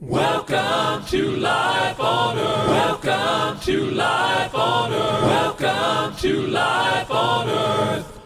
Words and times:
Welcome 0.00 1.04
to 1.06 1.30
Life 1.38 1.98
on 1.98 2.38
Earth. 2.38 2.68
Welcome 2.68 3.60
to 3.62 3.90
Life 3.90 4.54
on 4.54 4.92
Earth. 4.92 5.22
Welcome 5.24 6.16
to 6.18 6.46
Life 6.46 7.10
on 7.10 7.48
Earth. 7.48 8.20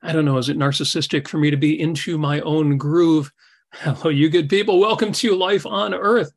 I 0.00 0.12
don't 0.12 0.24
know, 0.24 0.38
is 0.38 0.48
it 0.48 0.56
narcissistic 0.56 1.28
for 1.28 1.36
me 1.36 1.50
to 1.50 1.58
be 1.58 1.78
into 1.78 2.16
my 2.16 2.40
own 2.40 2.78
groove? 2.78 3.30
Hello, 3.74 4.08
you 4.08 4.30
good 4.30 4.48
people. 4.48 4.80
Welcome 4.80 5.12
to 5.12 5.36
Life 5.36 5.66
on 5.66 5.92
Earth, 5.92 6.32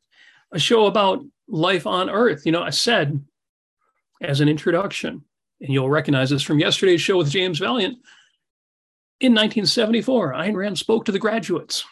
a 0.52 0.58
show 0.58 0.84
about 0.84 1.24
life 1.48 1.86
on 1.86 2.10
Earth. 2.10 2.44
You 2.44 2.52
know, 2.52 2.62
I 2.62 2.70
said 2.70 3.24
as 4.20 4.42
an 4.42 4.50
introduction, 4.50 5.24
and 5.62 5.72
you'll 5.72 5.88
recognize 5.88 6.28
this 6.28 6.42
from 6.42 6.58
yesterday's 6.58 7.00
show 7.00 7.16
with 7.16 7.30
James 7.30 7.58
Valliant. 7.58 7.96
In 9.18 9.32
1974, 9.32 10.34
Ayn 10.34 10.54
Rand 10.54 10.78
spoke 10.78 11.06
to 11.06 11.12
the 11.12 11.18
graduates 11.18 11.86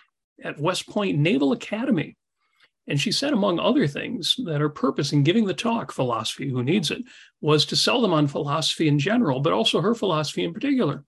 at 0.45 0.61
West 0.61 0.87
Point 0.87 1.19
Naval 1.19 1.53
Academy 1.53 2.19
and 2.91 3.01
she 3.01 3.13
said, 3.13 3.33
among 3.33 3.61
other 3.61 3.87
things, 3.87 4.35
that 4.45 4.61
her 4.61 4.69
purpose 4.69 5.13
in 5.13 5.23
giving 5.23 5.45
the 5.45 5.55
talk, 5.55 5.93
Philosophy 5.93 6.51
Who 6.51 6.65
Needs 6.65 6.91
It, 6.91 7.05
was 7.41 7.65
to 7.67 7.77
sell 7.77 8.01
them 8.01 8.13
on 8.13 8.27
philosophy 8.27 8.89
in 8.89 8.99
general, 8.99 9.39
but 9.39 9.53
also 9.53 9.81
her 9.81 9.95
philosophy 9.95 10.43
in 10.43 10.53
particular. 10.53 11.05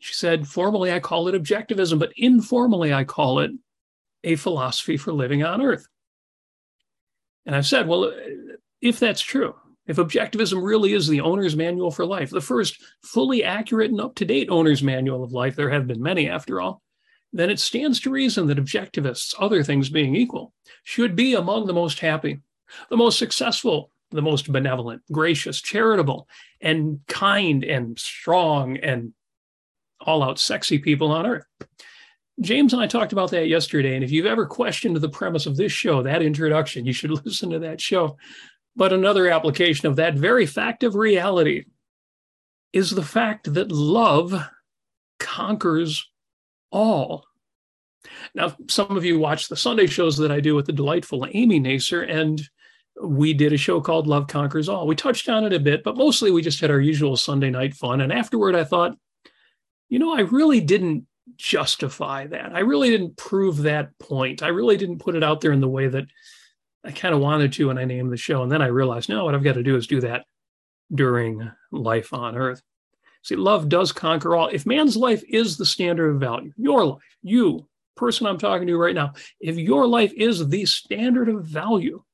She 0.00 0.12
said, 0.12 0.46
formally, 0.46 0.92
I 0.92 1.00
call 1.00 1.26
it 1.28 1.34
objectivism, 1.34 1.98
but 1.98 2.12
informally, 2.18 2.92
I 2.92 3.04
call 3.04 3.38
it 3.38 3.52
a 4.22 4.36
philosophy 4.36 4.98
for 4.98 5.14
living 5.14 5.42
on 5.42 5.62
earth. 5.62 5.88
And 7.46 7.56
I've 7.56 7.66
said, 7.66 7.88
well, 7.88 8.12
if 8.82 9.00
that's 9.00 9.22
true, 9.22 9.54
if 9.86 9.96
objectivism 9.96 10.62
really 10.62 10.92
is 10.92 11.08
the 11.08 11.22
owner's 11.22 11.56
manual 11.56 11.90
for 11.90 12.04
life, 12.04 12.28
the 12.28 12.42
first 12.42 12.84
fully 13.02 13.44
accurate 13.44 13.90
and 13.90 14.00
up 14.00 14.14
to 14.16 14.26
date 14.26 14.50
owner's 14.50 14.82
manual 14.82 15.24
of 15.24 15.32
life, 15.32 15.56
there 15.56 15.70
have 15.70 15.86
been 15.86 16.02
many 16.02 16.28
after 16.28 16.60
all, 16.60 16.82
then 17.34 17.50
it 17.50 17.58
stands 17.58 17.98
to 18.00 18.10
reason 18.10 18.46
that 18.46 18.58
objectivists, 18.58 19.34
other 19.40 19.64
things 19.64 19.90
being 19.90 20.14
equal, 20.14 20.54
should 20.84 21.16
be 21.16 21.34
among 21.34 21.66
the 21.66 21.74
most 21.74 21.98
happy, 21.98 22.40
the 22.90 22.96
most 22.96 23.18
successful, 23.18 23.90
the 24.12 24.22
most 24.22 24.52
benevolent, 24.52 25.02
gracious, 25.10 25.60
charitable, 25.60 26.28
and 26.60 27.00
kind 27.08 27.64
and 27.64 27.98
strong 27.98 28.76
and 28.76 29.12
all 30.00 30.22
out 30.22 30.38
sexy 30.38 30.78
people 30.78 31.10
on 31.10 31.26
earth. 31.26 31.44
James 32.40 32.72
and 32.72 32.80
I 32.80 32.86
talked 32.86 33.12
about 33.12 33.32
that 33.32 33.48
yesterday. 33.48 33.96
And 33.96 34.04
if 34.04 34.12
you've 34.12 34.26
ever 34.26 34.46
questioned 34.46 34.96
the 34.96 35.08
premise 35.08 35.46
of 35.46 35.56
this 35.56 35.72
show, 35.72 36.02
that 36.02 36.22
introduction, 36.22 36.86
you 36.86 36.92
should 36.92 37.10
listen 37.24 37.50
to 37.50 37.58
that 37.60 37.80
show. 37.80 38.16
But 38.76 38.92
another 38.92 39.28
application 39.28 39.88
of 39.88 39.96
that 39.96 40.14
very 40.14 40.46
fact 40.46 40.84
of 40.84 40.94
reality 40.94 41.64
is 42.72 42.90
the 42.90 43.02
fact 43.02 43.54
that 43.54 43.72
love 43.72 44.34
conquers 45.18 46.08
all. 46.70 47.24
Now, 48.34 48.54
some 48.68 48.96
of 48.96 49.04
you 49.04 49.18
watch 49.18 49.48
the 49.48 49.56
Sunday 49.56 49.86
shows 49.86 50.16
that 50.18 50.30
I 50.30 50.40
do 50.40 50.54
with 50.54 50.66
the 50.66 50.72
delightful 50.72 51.26
Amy 51.32 51.58
Nasir, 51.58 52.02
and 52.02 52.42
we 53.02 53.32
did 53.32 53.52
a 53.52 53.56
show 53.56 53.80
called 53.80 54.06
Love 54.06 54.26
Conquers 54.26 54.68
All. 54.68 54.86
We 54.86 54.94
touched 54.94 55.28
on 55.28 55.44
it 55.44 55.52
a 55.52 55.60
bit, 55.60 55.82
but 55.82 55.96
mostly 55.96 56.30
we 56.30 56.42
just 56.42 56.60
had 56.60 56.70
our 56.70 56.80
usual 56.80 57.16
Sunday 57.16 57.50
night 57.50 57.74
fun. 57.74 58.00
And 58.00 58.12
afterward, 58.12 58.54
I 58.54 58.64
thought, 58.64 58.96
you 59.88 59.98
know, 59.98 60.14
I 60.14 60.20
really 60.20 60.60
didn't 60.60 61.06
justify 61.36 62.26
that. 62.26 62.54
I 62.54 62.60
really 62.60 62.90
didn't 62.90 63.16
prove 63.16 63.58
that 63.62 63.98
point. 63.98 64.42
I 64.42 64.48
really 64.48 64.76
didn't 64.76 64.98
put 64.98 65.16
it 65.16 65.24
out 65.24 65.40
there 65.40 65.52
in 65.52 65.60
the 65.60 65.68
way 65.68 65.88
that 65.88 66.04
I 66.84 66.92
kind 66.92 67.14
of 67.14 67.20
wanted 67.20 67.52
to 67.54 67.68
when 67.68 67.78
I 67.78 67.84
named 67.84 68.12
the 68.12 68.16
show. 68.16 68.42
And 68.42 68.52
then 68.52 68.62
I 68.62 68.66
realized, 68.66 69.08
no, 69.08 69.24
what 69.24 69.34
I've 69.34 69.42
got 69.42 69.54
to 69.54 69.62
do 69.62 69.76
is 69.76 69.86
do 69.86 70.00
that 70.02 70.26
during 70.94 71.50
life 71.72 72.12
on 72.12 72.36
earth. 72.36 72.62
See, 73.24 73.36
love 73.36 73.70
does 73.70 73.90
conquer 73.90 74.36
all. 74.36 74.48
If 74.48 74.66
man's 74.66 74.98
life 74.98 75.24
is 75.26 75.56
the 75.56 75.64
standard 75.64 76.10
of 76.10 76.20
value, 76.20 76.52
your 76.58 76.84
life, 76.84 77.02
you, 77.22 77.66
person 77.96 78.26
I'm 78.26 78.36
talking 78.36 78.66
to 78.66 78.76
right 78.76 78.94
now, 78.94 79.14
if 79.40 79.56
your 79.56 79.86
life 79.86 80.12
is 80.12 80.46
the 80.46 80.66
standard 80.66 81.30
of 81.30 81.46
value, 81.46 82.04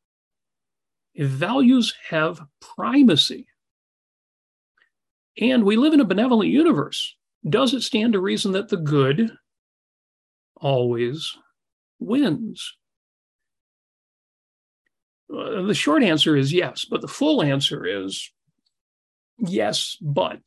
if 1.15 1.27
values 1.27 1.93
have 2.09 2.41
primacy, 2.61 3.49
and 5.41 5.65
we 5.65 5.77
live 5.77 5.95
in 5.95 6.01
a 6.01 6.05
benevolent 6.05 6.49
universe, 6.49 7.17
does 7.49 7.75
it 7.75 7.83
stand 7.83 8.13
to 8.13 8.21
reason 8.21 8.53
that 8.53 8.69
the 8.69 8.77
good 8.77 9.33
always 10.61 11.37
wins? 11.99 12.77
Uh, 15.29 15.63
the 15.63 15.75
short 15.75 16.05
answer 16.05 16.37
is 16.37 16.53
yes, 16.53 16.85
but 16.85 17.01
the 17.01 17.09
full 17.09 17.43
answer 17.43 17.85
is 17.85 18.31
yes, 19.39 19.97
but. 20.01 20.39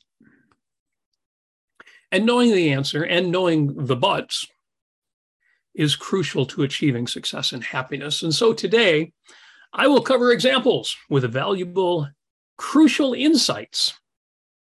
And 2.13 2.27
knowing 2.27 2.51
the 2.51 2.71
answer 2.71 3.03
and 3.03 3.31
knowing 3.31 3.73
the 3.87 3.95
buts 3.95 4.45
is 5.73 5.95
crucial 5.95 6.45
to 6.45 6.61
achieving 6.61 7.07
success 7.07 7.51
and 7.51 7.63
happiness. 7.63 8.21
And 8.21 8.31
so 8.31 8.53
today, 8.53 9.13
I 9.73 9.87
will 9.87 10.03
cover 10.03 10.31
examples 10.31 10.95
with 11.09 11.23
valuable, 11.31 12.07
crucial 12.55 13.15
insights, 13.15 13.99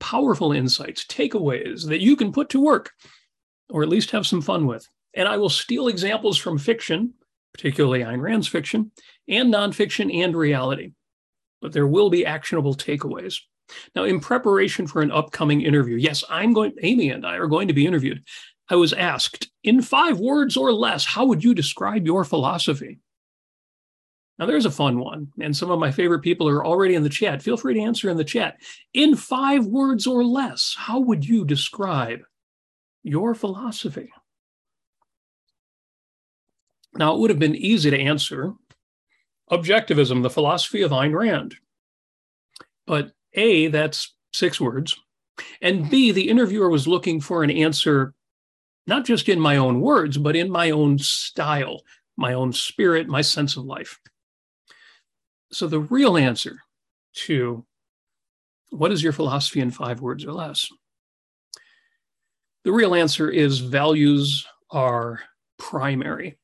powerful 0.00 0.50
insights, 0.50 1.06
takeaways 1.06 1.87
that 1.87 2.00
you 2.00 2.16
can 2.16 2.32
put 2.32 2.48
to 2.48 2.60
work 2.60 2.91
or 3.71 3.84
at 3.84 3.88
least 3.88 4.10
have 4.10 4.27
some 4.27 4.43
fun 4.43 4.66
with. 4.66 4.88
And 5.15 5.28
I 5.28 5.37
will 5.37 5.48
steal 5.48 5.87
examples 5.87 6.38
from 6.38 6.59
fiction, 6.59 7.15
particularly 7.54 8.00
Ayn 8.00 8.21
Rand's 8.21 8.48
fiction, 8.48 8.91
and 9.28 9.54
nonfiction 9.54 10.12
and 10.25 10.34
reality. 10.34 10.91
But 11.62 11.72
there 11.72 11.87
will 11.87 12.10
be 12.10 12.27
actionable 12.27 12.75
takeaways. 12.75 13.37
Now, 13.95 14.05
in 14.05 14.21
preparation 14.21 14.87
for 14.87 15.03
an 15.03 15.12
upcoming 15.12 15.62
interview, 15.62 15.97
yes, 15.97 16.25
I'm 16.29 16.53
going, 16.53 16.73
Amy 16.83 17.11
and 17.11 17.27
I 17.27 17.37
are 17.37 17.47
going 17.47 17.69
to 17.69 17.75
be 17.75 17.87
interviewed. 17.87 18.23
I 18.71 18.77
was 18.77 18.93
asked, 18.93 19.51
in 19.65 19.83
five 19.83 20.19
words 20.19 20.56
or 20.56 20.73
less, 20.73 21.05
how 21.05 21.25
would 21.27 21.43
you 21.43 21.55
describe 21.55 22.07
your 22.07 22.25
philosophy? 22.25 23.01
Now, 24.39 24.47
there's 24.47 24.67
a 24.67 24.71
fun 24.71 25.01
one, 25.01 25.33
and 25.41 25.57
some 25.57 25.71
of 25.71 25.81
my 25.81 25.91
favorite 25.91 26.21
people 26.21 26.49
are 26.49 26.65
already 26.65 26.95
in 26.95 27.03
the 27.03 27.09
chat. 27.09 27.43
Feel 27.43 27.57
free 27.57 27.75
to 27.75 27.81
answer 27.81 28.09
in 28.09 28.17
the 28.17 28.25
chat. 28.25 28.61
In 28.95 29.17
five 29.17 29.67
words 29.67 30.07
or 30.07 30.25
less, 30.25 30.77
how 30.78 31.01
would 31.01 31.27
you 31.27 31.45
describe 31.45 32.21
your 33.03 33.34
philosophy? 33.34 34.11
Now, 36.95 37.15
it 37.15 37.21
would 37.21 37.31
have 37.31 37.39
been 37.39 37.57
easy 37.57 37.91
to 37.91 37.99
answer 37.99 38.53
objectivism, 39.51 40.23
the 40.23 40.31
philosophy 40.31 40.83
of 40.83 40.93
Ayn 40.93 41.15
Rand. 41.15 41.57
But 42.87 43.12
a, 43.34 43.69
that's 43.69 44.15
six 44.33 44.61
words. 44.61 44.97
And 45.61 45.89
B, 45.89 46.12
the 46.12 46.28
interviewer 46.28 46.69
was 46.69 46.89
looking 46.89 47.21
for 47.21 47.44
an 47.44 47.50
answer, 47.50 48.15
not 48.87 49.05
just 49.05 49.28
in 49.28 49.41
my 49.41 49.56
own 49.56 49.81
words, 49.81 50.19
but 50.19 50.37
in 50.37 50.50
my 50.50 50.71
own 50.71 50.99
style, 50.99 51.83
my 52.16 52.33
own 52.33 52.53
spirit, 52.53 53.09
my 53.09 53.21
sense 53.21 53.56
of 53.56 53.65
life. 53.65 53.99
So 55.53 55.66
the 55.66 55.81
real 55.81 56.16
answer 56.16 56.56
to 57.27 57.65
what 58.71 58.93
is 58.93 59.03
your 59.03 59.12
philosophy 59.12 59.60
in 59.60 59.71
five 59.71 60.00
words 60.00 60.25
or 60.25 60.33
less? 60.33 60.69
The 62.65 62.72
real 62.72 62.95
answer 62.95 63.31
is 63.31 63.60
values 63.60 64.47
are 64.71 65.21
primary. 65.59 66.37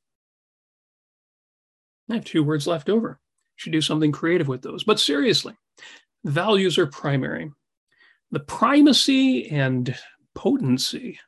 I 2.11 2.15
have 2.15 2.25
two 2.25 2.45
words 2.45 2.67
left 2.67 2.89
over. 2.89 3.21
Should 3.57 3.73
do 3.73 3.81
something 3.81 4.13
creative 4.13 4.49
with 4.49 4.63
those. 4.63 4.85
But 4.85 5.01
seriously, 5.01 5.55
values 6.25 6.79
are 6.79 6.87
primary. 6.87 7.51
The 8.31 8.41
primacy 8.41 9.49
and 9.51 9.95
potency 10.35 11.19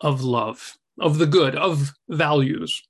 of 0.00 0.22
love, 0.22 0.76
of 1.00 1.18
the 1.18 1.26
good, 1.26 1.56
of 1.56 1.92
values. 2.08 2.82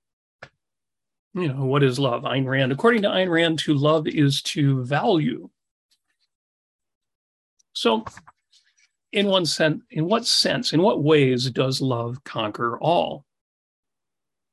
You 1.34 1.48
know, 1.48 1.64
what 1.64 1.82
is 1.82 1.98
love? 1.98 2.24
Ayn 2.24 2.46
Rand. 2.46 2.72
According 2.72 3.02
to 3.02 3.08
Ayn 3.08 3.30
Rand, 3.30 3.58
to 3.60 3.74
love 3.74 4.06
is 4.06 4.42
to 4.42 4.82
value. 4.84 5.48
So, 7.72 8.04
in 9.12 9.26
one 9.26 9.46
sense, 9.46 9.82
in 9.90 10.06
what 10.06 10.26
sense, 10.26 10.72
in 10.72 10.82
what 10.82 11.02
ways 11.02 11.50
does 11.50 11.80
love 11.80 12.22
conquer 12.24 12.78
all? 12.78 13.24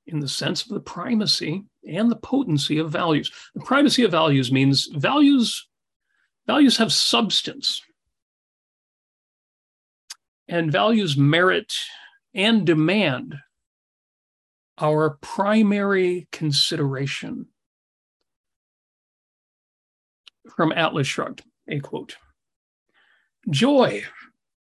In 0.08 0.20
the 0.20 0.28
sense 0.28 0.64
of 0.64 0.70
the 0.70 0.80
primacy 0.80 1.64
and 1.88 2.10
the 2.10 2.16
potency 2.16 2.78
of 2.78 2.92
values. 2.92 3.32
The 3.56 3.62
primacy 3.62 4.04
of 4.04 4.12
values 4.12 4.52
means 4.52 4.88
values 4.88 5.69
Values 6.50 6.78
have 6.78 6.92
substance. 6.92 7.84
And 10.48 10.72
values 10.72 11.16
merit 11.16 11.72
and 12.34 12.66
demand 12.66 13.36
our 14.80 15.20
primary 15.22 16.28
consideration. 16.32 17.50
From 20.56 20.72
Atlas 20.72 21.06
Shrugged, 21.06 21.44
a 21.68 21.80
quote 21.82 22.18
Joy 23.52 24.06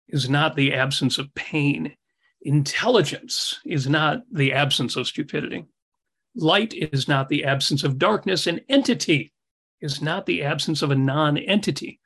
is 0.10 0.30
not 0.30 0.58
the 0.58 0.74
absence 0.74 1.18
of 1.18 1.34
pain. 1.36 1.96
Intelligence 2.42 3.62
is 3.66 3.88
not 3.88 4.24
the 4.30 4.52
absence 4.52 4.98
of 4.98 5.08
stupidity. 5.08 5.64
Light 6.36 6.74
is 6.74 7.08
not 7.08 7.30
the 7.30 7.46
absence 7.46 7.86
of 7.86 7.98
darkness. 7.98 8.46
An 8.46 8.60
entity 8.68 9.32
is 9.82 10.02
not 10.02 10.26
the 10.26 10.44
absence 10.44 10.82
of 10.82 10.92
a 10.92 10.96
non 10.96 11.38
entity. 11.38 12.00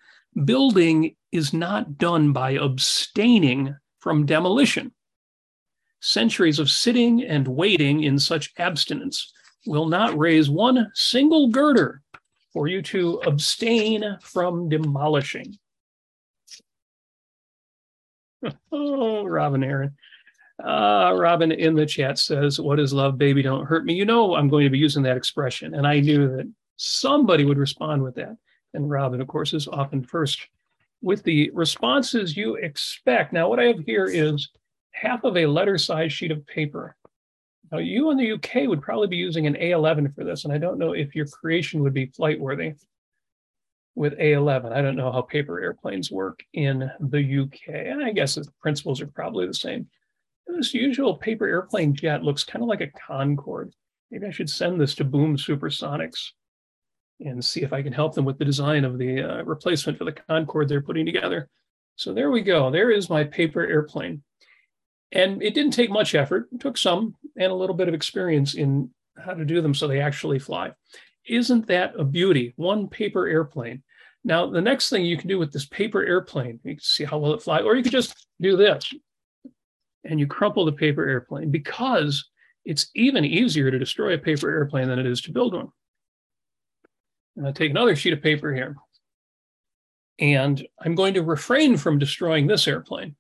Building 0.44 1.16
is 1.32 1.54
not 1.54 1.98
done 1.98 2.34
by 2.34 2.52
abstaining 2.52 3.76
from 4.00 4.26
demolition. 4.26 4.94
Centuries 6.02 6.60
of 6.60 6.70
sitting 6.70 7.24
and 7.24 7.48
waiting 7.48 8.04
in 8.04 8.20
such 8.20 8.54
abstinence 8.58 9.32
will 9.66 9.88
not 9.88 10.18
raise 10.18 10.50
one 10.50 10.92
single 10.94 11.50
girder 11.50 12.02
for 12.54 12.68
you 12.68 12.82
to 12.82 13.22
abstain 13.26 14.18
from 14.22 14.70
demolishing. 14.70 15.58
oh, 18.72 19.26
Robin 19.26 19.64
Aaron. 19.64 19.96
Uh, 20.64 21.14
Robin 21.18 21.52
in 21.52 21.76
the 21.76 21.86
chat 21.86 22.18
says, 22.18 22.60
What 22.60 22.80
is 22.80 22.94
love, 22.94 23.18
baby? 23.18 23.42
Don't 23.42 23.66
hurt 23.66 23.84
me. 23.84 23.94
You 23.94 24.06
know, 24.06 24.36
I'm 24.36 24.48
going 24.48 24.64
to 24.64 24.70
be 24.70 24.78
using 24.78 25.04
that 25.04 25.18
expression. 25.18 25.74
And 25.74 25.86
I 25.86 26.00
knew 26.00 26.28
that 26.30 26.50
somebody 26.78 27.46
would 27.46 27.58
respond 27.58 28.04
with 28.04 28.16
that. 28.16 28.38
And 28.74 28.90
Robin, 28.90 29.22
of 29.22 29.28
course, 29.28 29.54
is 29.54 29.68
often 29.68 30.04
first 30.04 30.48
with 31.02 31.24
the 31.24 31.50
responses 31.54 32.36
you 32.36 32.56
expect. 32.56 33.32
Now, 33.32 33.50
what 33.50 33.60
I 33.60 33.66
have 33.66 33.80
here 33.80 34.06
is 34.06 34.50
half 34.92 35.24
of 35.24 35.38
a 35.38 35.46
letter 35.46 35.78
size 35.78 36.12
sheet 36.12 36.32
of 36.32 36.46
paper. 36.48 36.96
Now, 37.72 37.78
you 37.80 38.12
in 38.12 38.18
the 38.18 38.32
UK 38.34 38.68
would 38.68 38.82
probably 38.82 39.08
be 39.08 39.18
using 39.18 39.48
an 39.48 39.56
A11 39.56 40.14
for 40.16 40.24
this, 40.24 40.44
and 40.44 40.54
I 40.54 40.58
don't 40.58 40.78
know 40.78 40.94
if 40.94 41.16
your 41.16 41.28
creation 41.28 41.82
would 41.82 41.94
be 41.94 42.08
flight 42.08 42.40
worthy 42.40 42.74
with 43.96 44.18
A11. 44.20 44.72
I 44.72 44.82
don't 44.82 44.98
know 44.98 45.12
how 45.12 45.22
paper 45.22 45.60
airplanes 45.60 46.12
work 46.12 46.44
in 46.54 46.90
the 47.00 47.42
UK. 47.42 47.76
And 47.76 48.04
I 48.04 48.12
guess 48.12 48.36
the 48.36 48.46
principles 48.62 49.02
are 49.02 49.08
probably 49.08 49.48
the 49.48 49.54
same. 49.54 49.88
This 50.48 50.74
usual 50.74 51.16
paper 51.16 51.48
airplane 51.48 51.96
jet 51.96 52.24
looks 52.24 52.44
kind 52.44 52.62
of 52.62 52.70
like 52.70 52.82
a 52.82 52.92
Concorde. 53.08 53.74
Maybe 54.12 54.28
I 54.28 54.32
should 54.32 54.50
send 54.50 54.80
this 54.80 54.94
to 54.96 55.04
Boom 55.04 55.38
Supersonics 55.38 56.32
and 57.20 57.44
see 57.44 57.62
if 57.62 57.74
I 57.74 57.82
can 57.82 57.94
help 57.94 58.14
them 58.14 58.26
with 58.26 58.38
the 58.38 58.46
design 58.46 58.84
of 58.84 58.98
the 58.98 59.22
uh, 59.22 59.44
replacement 59.44 59.98
for 59.98 60.06
the 60.06 60.12
Concorde 60.12 60.70
they're 60.70 60.82
putting 60.82 61.06
together. 61.06 61.50
So 61.96 62.14
there 62.14 62.32
we 62.32 62.42
go. 62.42 62.70
There 62.70 62.92
is 62.92 63.10
my 63.10 63.24
paper 63.24 63.66
airplane. 63.66 64.22
And 65.12 65.42
it 65.42 65.54
didn't 65.54 65.72
take 65.72 65.90
much 65.90 66.14
effort. 66.14 66.50
It 66.52 66.60
took 66.60 66.78
some 66.78 67.16
and 67.38 67.52
a 67.52 67.56
little 67.56 67.76
bit 67.76 67.88
of 67.88 67.94
experience 67.94 68.56
in 68.56 68.90
how 69.18 69.34
to 69.34 69.46
do 69.46 69.62
them 69.62 69.74
so 69.74 69.88
they 69.88 70.02
actually 70.02 70.40
fly. 70.40 70.74
Isn't 71.26 71.68
that 71.68 71.94
a 71.98 72.04
beauty? 72.04 72.54
One 72.58 72.88
paper 72.88 73.28
airplane. 73.28 73.84
Now, 74.24 74.48
the 74.48 74.62
next 74.62 74.90
thing 74.90 75.06
you 75.06 75.18
can 75.18 75.30
do 75.30 75.40
with 75.40 75.54
this 75.54 75.66
paper 75.66 76.04
airplane, 76.04 76.60
you 76.64 76.74
can 76.74 76.82
see 76.82 77.06
how 77.06 77.20
well 77.20 77.34
it 77.34 77.44
flies, 77.44 77.64
or 77.64 77.76
you 77.76 77.84
could 77.84 77.92
just 77.92 78.28
do 78.42 78.58
this 78.58 78.92
and 80.04 80.20
you 80.20 80.28
crumple 80.28 80.66
the 80.66 80.72
paper 80.72 81.08
airplane 81.08 81.52
because 81.52 82.30
it's 82.64 82.90
even 82.96 83.26
easier 83.26 83.70
to 83.70 83.80
destroy 83.80 84.14
a 84.14 84.18
paper 84.18 84.50
airplane 84.50 84.88
than 84.88 85.00
it 85.00 85.06
is 85.06 85.22
to 85.22 85.32
build 85.32 85.54
one. 85.54 85.70
And 87.36 87.56
take 87.56 87.72
another 87.72 87.96
sheet 87.96 88.14
of 88.14 88.22
paper 88.22 88.54
here. 88.54 88.76
And 90.20 90.66
I'm 90.80 90.96
going 90.96 91.16
to 91.16 91.24
refrain 91.24 91.78
from 91.78 92.00
destroying 92.00 92.48
this 92.48 92.68
airplane. 92.68 93.16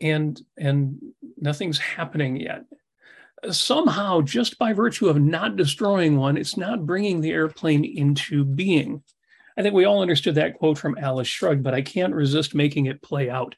And, 0.00 0.40
and 0.56 1.00
nothing's 1.36 1.78
happening 1.78 2.36
yet. 2.36 2.64
Somehow, 3.50 4.20
just 4.20 4.58
by 4.58 4.72
virtue 4.72 5.08
of 5.08 5.20
not 5.20 5.56
destroying 5.56 6.16
one, 6.16 6.36
it's 6.36 6.56
not 6.56 6.86
bringing 6.86 7.20
the 7.20 7.32
airplane 7.32 7.84
into 7.84 8.44
being. 8.44 9.02
I 9.56 9.62
think 9.62 9.74
we 9.74 9.84
all 9.84 10.00
understood 10.00 10.36
that 10.36 10.54
quote 10.54 10.78
from 10.78 10.96
Atlas 10.96 11.26
Shrugged, 11.26 11.62
but 11.62 11.74
I 11.74 11.82
can't 11.82 12.14
resist 12.14 12.54
making 12.54 12.86
it 12.86 13.02
play 13.02 13.28
out 13.28 13.56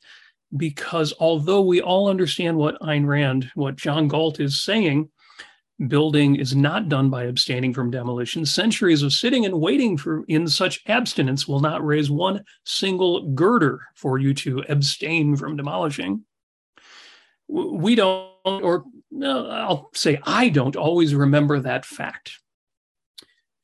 because 0.57 1.13
although 1.19 1.63
we 1.63 1.81
all 1.81 2.09
understand 2.09 2.57
what 2.57 2.81
Ayn 2.81 3.07
Rand, 3.07 3.51
what 3.55 3.77
John 3.77 4.09
Galt 4.09 4.41
is 4.41 4.63
saying, 4.63 5.11
building 5.89 6.37
is 6.37 6.55
not 6.55 6.89
done 6.89 7.11
by 7.11 7.25
abstaining 7.25 7.75
from 7.75 7.91
demolition. 7.91 8.47
Centuries 8.47 9.03
of 9.03 9.13
sitting 9.13 9.45
and 9.45 9.61
waiting 9.61 9.97
for 9.97 10.25
in 10.29 10.47
such 10.47 10.81
abstinence 10.87 11.49
will 11.49 11.61
not 11.61 11.85
raise 11.85 12.11
one 12.11 12.45
single 12.65 13.33
girder 13.33 13.81
for 13.95 14.19
you 14.19 14.35
to 14.35 14.65
abstain 14.69 15.37
from 15.37 15.57
demolishing. 15.57 16.25
We 17.49 17.95
don't, 17.95 18.31
or 18.45 18.85
no, 19.11 19.49
I'll 19.49 19.91
say 19.95 20.19
I 20.25 20.49
don't 20.49 20.77
always 20.77 21.15
remember 21.15 21.61
that 21.61 21.85
fact. 21.85 22.39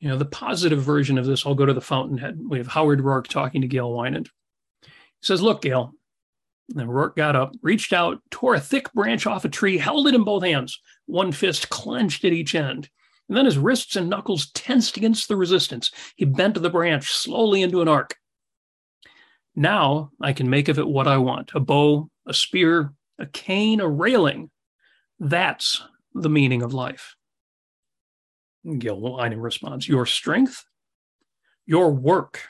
You 0.00 0.08
know, 0.08 0.16
the 0.16 0.24
positive 0.24 0.82
version 0.82 1.18
of 1.18 1.26
this, 1.26 1.46
I'll 1.46 1.54
go 1.54 1.66
to 1.66 1.74
the 1.74 1.80
fountainhead. 1.80 2.38
We 2.48 2.58
have 2.58 2.66
Howard 2.66 3.00
Roark 3.00 3.26
talking 3.26 3.60
to 3.60 3.68
Gail 3.68 3.90
Wynand. 3.90 4.28
He 4.82 4.90
says, 5.22 5.42
Look, 5.42 5.62
Gail. 5.62 5.94
And 6.76 6.88
Roark 6.88 7.16
got 7.16 7.34
up, 7.34 7.54
reached 7.62 7.92
out, 7.92 8.20
tore 8.30 8.54
a 8.54 8.60
thick 8.60 8.92
branch 8.92 9.26
off 9.26 9.44
a 9.44 9.48
tree, 9.48 9.78
held 9.78 10.06
it 10.06 10.14
in 10.14 10.24
both 10.24 10.44
hands, 10.44 10.80
one 11.06 11.32
fist 11.32 11.68
clenched 11.68 12.24
at 12.24 12.32
each 12.32 12.54
end. 12.54 12.88
And 13.28 13.36
then 13.36 13.44
his 13.44 13.58
wrists 13.58 13.96
and 13.96 14.08
knuckles 14.08 14.50
tensed 14.52 14.96
against 14.96 15.28
the 15.28 15.36
resistance. 15.36 15.90
He 16.16 16.24
bent 16.24 16.60
the 16.60 16.70
branch 16.70 17.10
slowly 17.10 17.62
into 17.62 17.80
an 17.80 17.88
arc. 17.88 18.16
Now 19.54 20.10
I 20.20 20.32
can 20.32 20.50
make 20.50 20.68
of 20.68 20.78
it 20.78 20.88
what 20.88 21.08
I 21.08 21.18
want 21.18 21.52
a 21.54 21.60
bow, 21.60 22.08
a 22.26 22.34
spear, 22.34 22.92
a 23.18 23.26
cane, 23.26 23.80
a 23.80 23.88
railing. 23.88 24.50
That's 25.18 25.82
the 26.14 26.30
meaning 26.30 26.62
of 26.62 26.74
life. 26.74 27.14
Gail 28.78 29.00
Wynand 29.00 29.42
responds, 29.42 29.88
Your 29.88 30.06
strength, 30.06 30.64
your 31.66 31.92
work. 31.92 32.42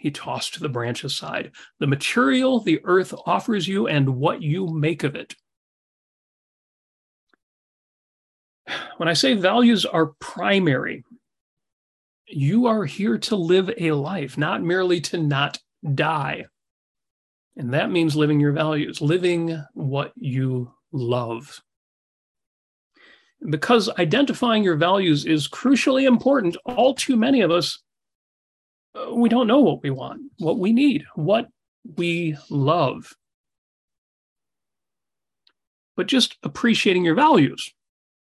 He 0.00 0.10
tossed 0.10 0.58
the 0.58 0.68
branch 0.70 1.04
aside. 1.04 1.52
The 1.78 1.86
material 1.86 2.58
the 2.58 2.80
earth 2.84 3.12
offers 3.26 3.68
you 3.68 3.86
and 3.86 4.16
what 4.16 4.40
you 4.40 4.66
make 4.66 5.04
of 5.04 5.14
it. 5.14 5.36
When 8.96 9.10
I 9.10 9.12
say 9.12 9.34
values 9.34 9.84
are 9.84 10.14
primary, 10.18 11.04
you 12.26 12.66
are 12.66 12.86
here 12.86 13.18
to 13.18 13.36
live 13.36 13.70
a 13.76 13.92
life, 13.92 14.38
not 14.38 14.62
merely 14.62 15.02
to 15.02 15.18
not 15.18 15.58
die. 15.94 16.46
And 17.58 17.74
that 17.74 17.90
means 17.90 18.16
living 18.16 18.40
your 18.40 18.52
values, 18.52 19.02
living 19.02 19.62
what 19.74 20.12
you 20.16 20.72
love 20.92 21.60
because 23.48 23.88
identifying 23.98 24.62
your 24.62 24.76
values 24.76 25.24
is 25.24 25.48
crucially 25.48 26.06
important, 26.06 26.56
all 26.66 26.94
too 26.94 27.16
many 27.16 27.40
of 27.40 27.50
us, 27.50 27.82
we 29.12 29.28
don't 29.28 29.46
know 29.46 29.60
what 29.60 29.82
we 29.82 29.90
want, 29.90 30.22
what 30.38 30.58
we 30.58 30.72
need, 30.72 31.04
what 31.14 31.48
we 31.96 32.36
love. 32.48 33.14
But 35.96 36.06
just 36.06 36.36
appreciating 36.42 37.04
your 37.04 37.14
values, 37.14 37.72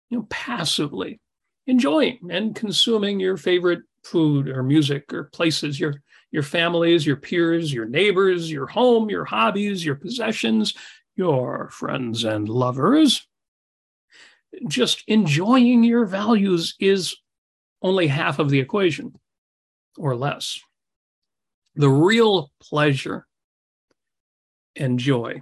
you 0.09 0.17
know, 0.17 0.27
passively 0.29 1.19
enjoying 1.67 2.19
and 2.31 2.55
consuming 2.55 3.19
your 3.19 3.37
favorite 3.37 3.81
food 4.03 4.47
or 4.47 4.63
music 4.63 5.13
or 5.13 5.25
places, 5.25 5.79
your 5.79 6.01
your 6.31 6.43
families, 6.43 7.05
your 7.05 7.15
peers, 7.15 7.73
your 7.73 7.85
neighbors, 7.85 8.51
your 8.51 8.67
home, 8.67 9.09
your 9.09 9.25
hobbies, 9.25 9.83
your 9.83 9.95
possessions, 9.95 10.73
your 11.15 11.69
friends 11.71 12.23
and 12.23 12.47
lovers 12.47 13.27
just 14.67 15.03
enjoying 15.07 15.83
your 15.83 16.05
values 16.05 16.75
is 16.79 17.15
only 17.81 18.07
half 18.07 18.39
of 18.39 18.49
the 18.49 18.59
equation 18.59 19.13
or 19.97 20.15
less. 20.15 20.59
The 21.75 21.89
real 21.89 22.51
pleasure 22.61 23.25
and 24.75 24.99
joy 24.99 25.41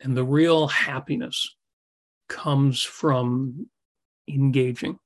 and 0.00 0.16
the 0.16 0.24
real 0.24 0.68
happiness 0.68 1.54
comes 2.28 2.82
from 2.82 3.68
engaging, 4.28 4.98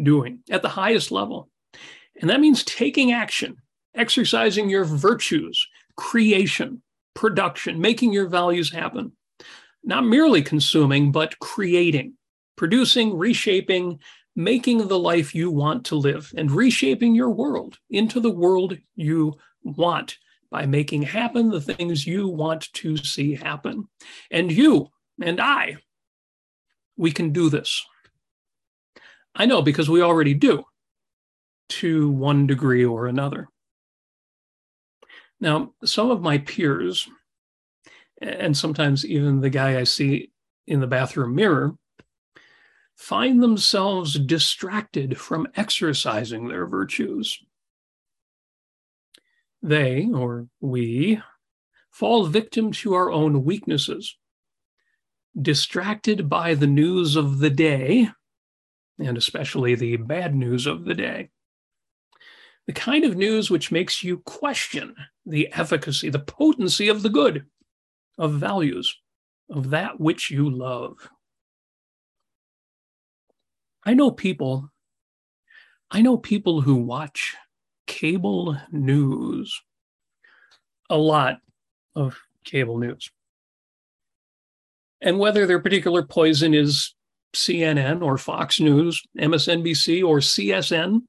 doing 0.00 0.40
at 0.50 0.62
the 0.62 0.68
highest 0.68 1.10
level. 1.10 1.50
And 2.20 2.30
that 2.30 2.40
means 2.40 2.64
taking 2.64 3.12
action, 3.12 3.56
exercising 3.94 4.68
your 4.68 4.84
virtues, 4.84 5.66
creation, 5.96 6.82
production, 7.14 7.80
making 7.80 8.12
your 8.12 8.26
values 8.26 8.72
happen. 8.72 9.12
Not 9.84 10.04
merely 10.04 10.42
consuming, 10.42 11.12
but 11.12 11.38
creating, 11.38 12.14
producing, 12.56 13.16
reshaping, 13.16 14.00
making 14.38 14.86
the 14.86 14.98
life 14.98 15.34
you 15.34 15.50
want 15.50 15.84
to 15.84 15.96
live, 15.96 16.32
and 16.36 16.52
reshaping 16.52 17.12
your 17.12 17.28
world 17.28 17.76
into 17.90 18.20
the 18.20 18.30
world 18.30 18.78
you 18.94 19.34
want 19.64 20.16
by 20.48 20.64
making 20.64 21.02
happen 21.02 21.50
the 21.50 21.60
things 21.60 22.06
you 22.06 22.28
want 22.28 22.72
to 22.72 22.96
see 22.96 23.34
happen. 23.34 23.88
And 24.30 24.52
you 24.52 24.90
and 25.20 25.40
I, 25.40 25.78
we 26.96 27.10
can 27.10 27.32
do 27.32 27.50
this. 27.50 27.84
I 29.34 29.44
know 29.44 29.60
because 29.60 29.90
we 29.90 30.02
already 30.02 30.34
do 30.34 30.62
to 31.70 32.08
one 32.08 32.46
degree 32.46 32.84
or 32.84 33.08
another. 33.08 33.48
Now, 35.40 35.72
some 35.84 36.12
of 36.12 36.22
my 36.22 36.38
peers, 36.38 37.08
and 38.22 38.56
sometimes 38.56 39.04
even 39.04 39.40
the 39.40 39.50
guy 39.50 39.80
I 39.80 39.84
see 39.84 40.30
in 40.68 40.78
the 40.78 40.86
bathroom 40.86 41.34
mirror, 41.34 41.74
find 42.98 43.40
themselves 43.40 44.18
distracted 44.18 45.16
from 45.16 45.46
exercising 45.54 46.48
their 46.48 46.66
virtues. 46.66 47.38
They, 49.62 50.08
or 50.12 50.48
we, 50.60 51.22
fall 51.90 52.26
victim 52.26 52.72
to 52.72 52.94
our 52.94 53.10
own 53.10 53.44
weaknesses, 53.44 54.16
distracted 55.40 56.28
by 56.28 56.54
the 56.54 56.66
news 56.66 57.14
of 57.14 57.38
the 57.38 57.50
day, 57.50 58.10
and 58.98 59.16
especially 59.16 59.76
the 59.76 59.96
bad 59.96 60.34
news 60.34 60.66
of 60.66 60.84
the 60.84 60.94
day. 60.94 61.30
The 62.66 62.72
kind 62.72 63.04
of 63.04 63.16
news 63.16 63.48
which 63.48 63.70
makes 63.70 64.02
you 64.02 64.18
question 64.18 64.94
the 65.24 65.52
efficacy, 65.52 66.10
the 66.10 66.18
potency 66.18 66.88
of 66.88 67.02
the 67.02 67.10
good, 67.10 67.46
of 68.18 68.34
values, 68.34 68.94
of 69.48 69.70
that 69.70 70.00
which 70.00 70.32
you 70.32 70.50
love. 70.50 71.08
I 73.88 73.94
know 73.94 74.10
people, 74.10 74.70
I 75.90 76.02
know 76.02 76.18
people 76.18 76.60
who 76.60 76.74
watch 76.74 77.34
cable 77.86 78.54
news, 78.70 79.62
a 80.90 80.98
lot 80.98 81.38
of 81.96 82.20
cable 82.44 82.76
news. 82.76 83.10
And 85.00 85.18
whether 85.18 85.46
their 85.46 85.58
particular 85.58 86.02
poison 86.02 86.52
is 86.52 86.94
CNN 87.34 88.02
or 88.02 88.18
Fox 88.18 88.60
News, 88.60 89.02
MSNBC, 89.18 90.04
or 90.04 90.18
CSN, 90.18 91.00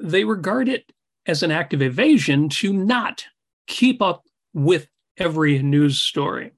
they 0.00 0.24
regard 0.24 0.70
it 0.70 0.90
as 1.26 1.42
an 1.42 1.50
act 1.50 1.74
of 1.74 1.82
evasion 1.82 2.48
to 2.48 2.72
not 2.72 3.26
keep 3.66 4.00
up 4.00 4.24
with 4.54 4.88
every 5.18 5.62
news 5.62 6.00
story, 6.00 6.52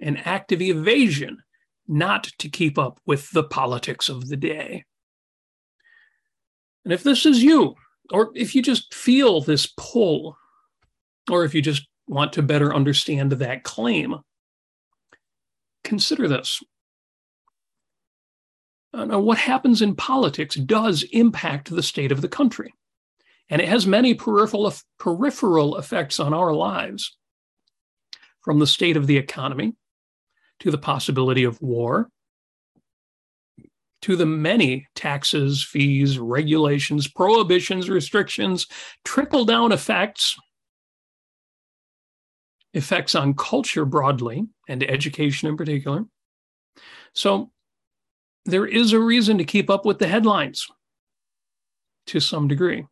an 0.00 0.16
act 0.16 0.50
of 0.50 0.60
evasion 0.60 1.44
not 1.88 2.24
to 2.38 2.48
keep 2.48 2.78
up 2.78 3.00
with 3.06 3.30
the 3.30 3.44
politics 3.44 4.08
of 4.08 4.28
the 4.28 4.36
day. 4.36 4.84
And 6.84 6.92
if 6.92 7.02
this 7.02 7.26
is 7.26 7.42
you, 7.42 7.74
or 8.10 8.30
if 8.34 8.54
you 8.54 8.62
just 8.62 8.94
feel 8.94 9.40
this 9.40 9.66
pull, 9.76 10.36
or 11.30 11.44
if 11.44 11.54
you 11.54 11.62
just 11.62 11.86
want 12.06 12.32
to 12.34 12.42
better 12.42 12.74
understand 12.74 13.32
that 13.32 13.64
claim, 13.64 14.16
consider 15.82 16.28
this. 16.28 16.62
Uh, 18.94 19.04
now, 19.04 19.18
what 19.18 19.38
happens 19.38 19.82
in 19.82 19.94
politics 19.94 20.54
does 20.54 21.02
impact 21.12 21.68
the 21.68 21.82
state 21.82 22.12
of 22.12 22.20
the 22.20 22.28
country, 22.28 22.72
and 23.50 23.60
it 23.60 23.68
has 23.68 23.86
many 23.86 24.14
peripheral, 24.14 24.72
peripheral 24.98 25.76
effects 25.76 26.20
on 26.20 26.32
our 26.32 26.54
lives, 26.54 27.16
from 28.42 28.60
the 28.60 28.66
state 28.66 28.96
of 28.96 29.08
the 29.08 29.16
economy 29.16 29.74
to 30.60 30.70
the 30.70 30.78
possibility 30.78 31.44
of 31.44 31.60
war 31.60 32.08
to 34.02 34.14
the 34.14 34.26
many 34.26 34.86
taxes, 34.94 35.64
fees, 35.64 36.18
regulations, 36.18 37.08
prohibitions, 37.08 37.90
restrictions, 37.90 38.68
trickle 39.04 39.44
down 39.44 39.72
effects, 39.72 40.36
effects 42.72 43.14
on 43.14 43.34
culture 43.34 43.84
broadly 43.84 44.44
and 44.68 44.84
education 44.84 45.48
in 45.48 45.56
particular. 45.56 46.04
So 47.14 47.50
there 48.44 48.66
is 48.66 48.92
a 48.92 49.00
reason 49.00 49.38
to 49.38 49.44
keep 49.44 49.70
up 49.70 49.84
with 49.84 49.98
the 49.98 50.06
headlines 50.06 50.68
to 52.06 52.20
some 52.20 52.46
degree 52.46 52.84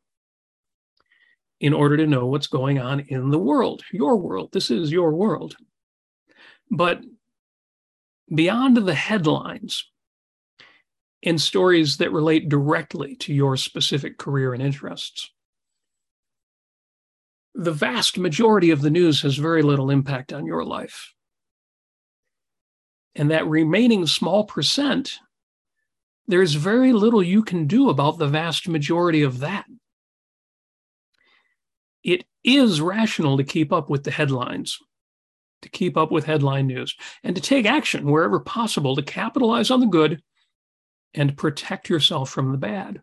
in 1.60 1.72
order 1.72 1.96
to 1.96 2.06
know 2.06 2.26
what's 2.26 2.48
going 2.48 2.80
on 2.80 3.00
in 3.00 3.30
the 3.30 3.38
world, 3.38 3.84
your 3.92 4.16
world. 4.16 4.50
This 4.52 4.70
is 4.70 4.90
your 4.90 5.12
world. 5.12 5.56
But 6.70 7.02
beyond 8.32 8.76
the 8.76 8.94
headlines, 8.94 9.84
in 11.24 11.38
stories 11.38 11.96
that 11.96 12.12
relate 12.12 12.50
directly 12.50 13.16
to 13.16 13.32
your 13.32 13.56
specific 13.56 14.18
career 14.18 14.52
and 14.52 14.62
interests. 14.62 15.30
The 17.54 17.72
vast 17.72 18.18
majority 18.18 18.70
of 18.70 18.82
the 18.82 18.90
news 18.90 19.22
has 19.22 19.36
very 19.36 19.62
little 19.62 19.90
impact 19.90 20.34
on 20.34 20.44
your 20.44 20.64
life. 20.64 21.14
And 23.14 23.30
that 23.30 23.46
remaining 23.46 24.06
small 24.06 24.44
percent, 24.44 25.14
there's 26.26 26.54
very 26.54 26.92
little 26.92 27.22
you 27.22 27.42
can 27.42 27.66
do 27.66 27.88
about 27.88 28.18
the 28.18 28.26
vast 28.26 28.68
majority 28.68 29.22
of 29.22 29.38
that. 29.40 29.64
It 32.02 32.26
is 32.42 32.82
rational 32.82 33.38
to 33.38 33.44
keep 33.44 33.72
up 33.72 33.88
with 33.88 34.04
the 34.04 34.10
headlines, 34.10 34.78
to 35.64 35.70
keep 35.70 35.96
up 35.96 36.12
with 36.12 36.24
headline 36.24 36.68
news, 36.68 36.94
and 37.24 37.34
to 37.34 37.42
take 37.42 37.66
action 37.66 38.08
wherever 38.10 38.38
possible 38.38 38.94
to 38.94 39.02
capitalize 39.02 39.70
on 39.70 39.80
the 39.80 39.86
good 39.86 40.22
and 41.14 41.36
protect 41.36 41.88
yourself 41.88 42.30
from 42.30 42.52
the 42.52 42.58
bad. 42.58 43.02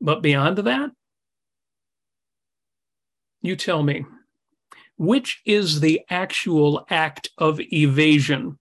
But 0.00 0.22
beyond 0.22 0.58
that, 0.58 0.90
you 3.42 3.56
tell 3.56 3.82
me, 3.82 4.06
which 4.96 5.40
is 5.44 5.80
the 5.80 6.00
actual 6.08 6.86
act 6.90 7.30
of 7.36 7.60
evasion? 7.72 8.58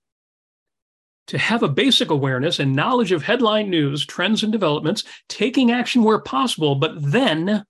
To 1.28 1.38
have 1.38 1.62
a 1.62 1.70
basic 1.70 2.10
awareness 2.10 2.60
and 2.60 2.76
knowledge 2.76 3.12
of 3.12 3.22
headline 3.22 3.70
news, 3.70 4.06
trends, 4.06 4.42
and 4.42 4.52
developments, 4.52 5.04
taking 5.28 5.72
action 5.72 6.04
where 6.04 6.20
possible, 6.20 6.76
but 6.76 6.94
then 7.00 7.66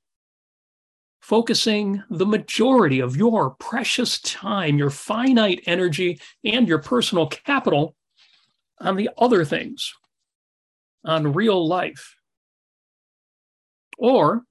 focusing 1.30 2.02
the 2.10 2.26
majority 2.26 3.02
of 3.02 3.16
your 3.16 3.52
precious 3.52 4.20
time, 4.22 4.80
your 4.80 4.90
finite 4.90 5.62
energy, 5.68 6.20
and 6.44 6.68
your 6.68 6.80
personal 6.80 7.28
capital 7.28 7.96
on 8.82 8.96
the 8.96 9.12
other 9.16 9.46
things, 9.46 9.94
on 11.06 11.32
real 11.32 11.68
life. 11.68 12.16
Or 14.00 14.42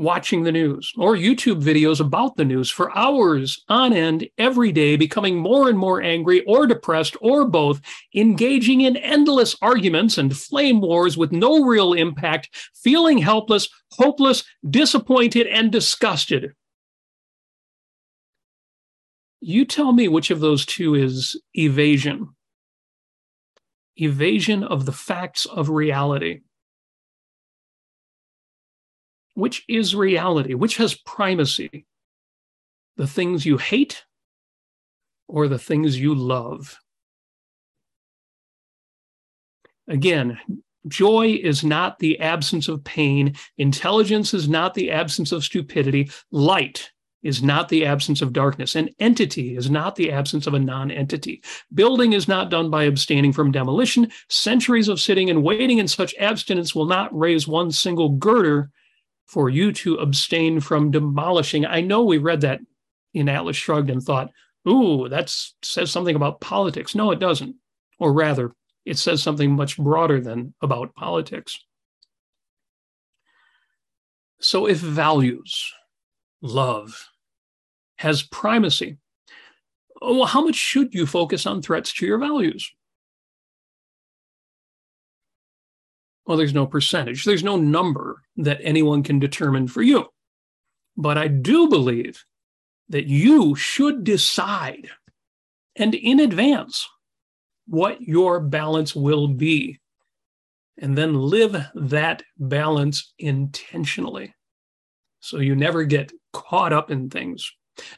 watching 0.00 0.42
the 0.42 0.52
news 0.52 0.92
or 0.96 1.14
YouTube 1.14 1.62
videos 1.62 2.00
about 2.00 2.36
the 2.36 2.44
news 2.44 2.70
for 2.70 2.96
hours 2.96 3.62
on 3.68 3.92
end 3.92 4.26
every 4.38 4.72
day, 4.72 4.96
becoming 4.96 5.36
more 5.36 5.68
and 5.68 5.78
more 5.78 6.00
angry 6.00 6.42
or 6.44 6.66
depressed 6.66 7.16
or 7.20 7.44
both, 7.46 7.80
engaging 8.14 8.80
in 8.80 8.96
endless 8.96 9.54
arguments 9.60 10.16
and 10.16 10.36
flame 10.36 10.80
wars 10.80 11.16
with 11.16 11.32
no 11.32 11.64
real 11.64 11.92
impact, 11.92 12.48
feeling 12.74 13.18
helpless, 13.18 13.68
hopeless, 13.92 14.42
disappointed, 14.68 15.46
and 15.46 15.70
disgusted. 15.70 16.54
You 19.40 19.64
tell 19.64 19.92
me 19.92 20.08
which 20.08 20.30
of 20.30 20.40
those 20.40 20.64
two 20.64 20.94
is 20.94 21.40
evasion. 21.54 22.28
Evasion 23.96 24.64
of 24.64 24.86
the 24.86 24.92
facts 24.92 25.44
of 25.44 25.68
reality. 25.68 26.40
Which 29.40 29.64
is 29.68 29.94
reality? 29.94 30.52
Which 30.52 30.76
has 30.76 30.94
primacy? 30.94 31.86
The 32.98 33.06
things 33.06 33.46
you 33.46 33.56
hate 33.56 34.04
or 35.28 35.48
the 35.48 35.58
things 35.58 35.98
you 35.98 36.14
love? 36.14 36.78
Again, 39.88 40.38
joy 40.88 41.40
is 41.42 41.64
not 41.64 41.98
the 42.00 42.20
absence 42.20 42.68
of 42.68 42.84
pain, 42.84 43.34
intelligence 43.56 44.34
is 44.34 44.46
not 44.46 44.74
the 44.74 44.90
absence 44.90 45.32
of 45.32 45.42
stupidity, 45.42 46.10
light 46.30 46.90
is 47.22 47.42
not 47.42 47.70
the 47.70 47.86
absence 47.86 48.20
of 48.20 48.34
darkness. 48.34 48.74
An 48.74 48.90
entity 48.98 49.56
is 49.56 49.70
not 49.70 49.96
the 49.96 50.12
absence 50.12 50.46
of 50.46 50.52
a 50.52 50.58
non 50.58 50.90
entity. 50.90 51.42
Building 51.72 52.12
is 52.12 52.28
not 52.28 52.50
done 52.50 52.68
by 52.68 52.84
abstaining 52.84 53.32
from 53.32 53.52
demolition. 53.52 54.10
Centuries 54.28 54.88
of 54.88 55.00
sitting 55.00 55.30
and 55.30 55.42
waiting 55.42 55.78
in 55.78 55.88
such 55.88 56.14
abstinence 56.18 56.74
will 56.74 56.86
not 56.86 57.16
raise 57.18 57.48
one 57.48 57.70
single 57.70 58.10
girder 58.10 58.70
for 59.30 59.48
you 59.48 59.72
to 59.72 59.94
abstain 59.94 60.58
from 60.58 60.90
demolishing. 60.90 61.64
I 61.64 61.82
know 61.82 62.02
we 62.02 62.18
read 62.18 62.40
that 62.40 62.60
in 63.14 63.28
Atlas 63.28 63.56
Shrugged 63.56 63.88
and 63.88 64.02
thought, 64.02 64.32
ooh, 64.68 65.08
that 65.08 65.32
says 65.62 65.92
something 65.92 66.16
about 66.16 66.40
politics. 66.40 66.96
No, 66.96 67.12
it 67.12 67.20
doesn't. 67.20 67.54
Or 68.00 68.12
rather, 68.12 68.52
it 68.84 68.98
says 68.98 69.22
something 69.22 69.52
much 69.52 69.78
broader 69.78 70.20
than 70.20 70.52
about 70.60 70.96
politics. 70.96 71.64
So 74.40 74.66
if 74.66 74.78
values, 74.78 75.72
love, 76.42 77.08
has 77.98 78.24
primacy. 78.24 78.98
Well, 80.02 80.24
how 80.24 80.42
much 80.42 80.56
should 80.56 80.92
you 80.92 81.06
focus 81.06 81.46
on 81.46 81.62
threats 81.62 81.92
to 81.94 82.06
your 82.06 82.18
values? 82.18 82.72
Well, 86.30 86.36
there's 86.36 86.54
no 86.54 86.64
percentage, 86.64 87.24
there's 87.24 87.42
no 87.42 87.56
number 87.56 88.22
that 88.36 88.60
anyone 88.62 89.02
can 89.02 89.18
determine 89.18 89.66
for 89.66 89.82
you. 89.82 90.06
But 90.96 91.18
I 91.18 91.26
do 91.26 91.68
believe 91.68 92.24
that 92.88 93.06
you 93.06 93.56
should 93.56 94.04
decide 94.04 94.88
and 95.74 95.92
in 95.92 96.20
advance 96.20 96.88
what 97.66 98.00
your 98.00 98.38
balance 98.38 98.94
will 98.94 99.26
be, 99.26 99.80
and 100.78 100.96
then 100.96 101.14
live 101.14 101.56
that 101.74 102.22
balance 102.38 103.12
intentionally 103.18 104.32
so 105.18 105.38
you 105.38 105.56
never 105.56 105.82
get 105.82 106.12
caught 106.32 106.72
up 106.72 106.92
in 106.92 107.10
things. 107.10 107.50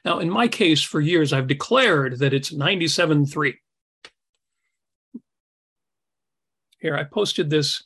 Now, 0.06 0.20
in 0.20 0.30
my 0.30 0.48
case, 0.48 0.80
for 0.80 1.02
years, 1.02 1.34
I've 1.34 1.48
declared 1.48 2.20
that 2.20 2.32
it's 2.32 2.50
97.3. 2.50 3.52
Here, 6.78 6.96
I 6.96 7.04
posted 7.04 7.50
this 7.50 7.84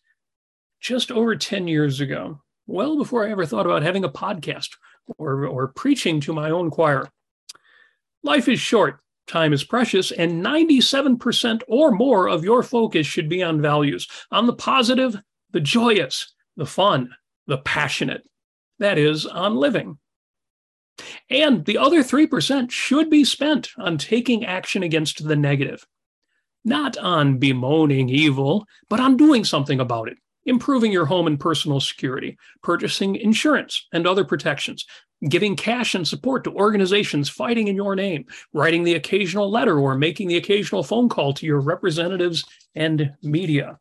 just 0.87 1.11
over 1.11 1.35
10 1.35 1.66
years 1.66 2.00
ago, 2.00 2.40
well 2.69 2.97
before 2.97 3.26
I 3.26 3.33
ever 3.33 3.45
thought 3.45 3.66
about 3.66 3.83
having 3.83 4.05
a 4.05 4.09
podcast 4.09 4.69
or, 5.19 5.45
or 5.45 5.66
preaching 5.66 6.21
to 6.21 6.33
my 6.33 6.50
own 6.50 6.71
choir. 6.71 7.09
Life 8.23 8.47
is 8.47 8.61
short, 8.61 9.00
time 9.26 9.52
is 9.52 9.64
precious, 9.64 10.12
and 10.12 10.45
97% 10.45 11.62
or 11.66 11.90
more 11.90 12.28
of 12.28 12.45
your 12.45 12.62
focus 12.62 13.05
should 13.05 13.28
be 13.28 13.43
on 13.43 13.61
values, 13.61 14.07
on 14.31 14.47
the 14.47 14.52
positive, 14.52 15.16
the 15.50 15.61
joyous, 15.61 16.33
the 16.57 16.66
fun, 16.66 17.11
the 17.49 17.59
passionate. 17.59 18.25
That 18.78 18.97
is, 18.97 19.26
on 19.26 19.57
living. 19.57 19.99
And 21.28 21.64
the 21.64 21.78
other 21.78 22.05
3% 22.05 22.71
should 22.71 23.11
be 23.11 23.25
spent 23.25 23.71
on 23.76 23.99
taking 23.99 24.45
action 24.45 24.85
against 24.85 25.26
the 25.26 25.35
negative. 25.35 25.85
not 26.64 26.97
on 26.99 27.38
bemoaning 27.38 28.09
evil, 28.09 28.66
but 28.88 29.00
on 29.00 29.16
doing 29.16 29.45
something 29.45 29.81
about 29.81 30.09
it, 30.09 30.19
improving 30.47 30.93
your 30.93 31.05
home 31.05 31.26
and 31.26 31.38
personal 31.38 31.81
security, 31.81 32.38
purchasing 32.62 33.17
insurance 33.17 33.87
and 33.93 34.07
other 34.07 34.25
protections, 34.25 34.87
giving 35.29 35.57
cash 35.57 35.95
and 35.95 36.07
support 36.07 36.45
to 36.45 36.53
organizations 36.53 37.29
fighting 37.29 37.69
in 37.69 37.76
your 37.76 37.95
name, 37.95 38.25
writing 38.53 38.85
the 38.85 38.95
occasional 38.95 39.50
letter 39.50 39.79
or 39.79 39.97
making 39.97 40.29
the 40.29 40.37
occasional 40.37 40.83
phone 40.83 41.09
call 41.09 41.33
to 41.35 41.47
your 41.47 41.61
representatives 41.61 42.45
and 42.75 43.12
media. 43.23 43.79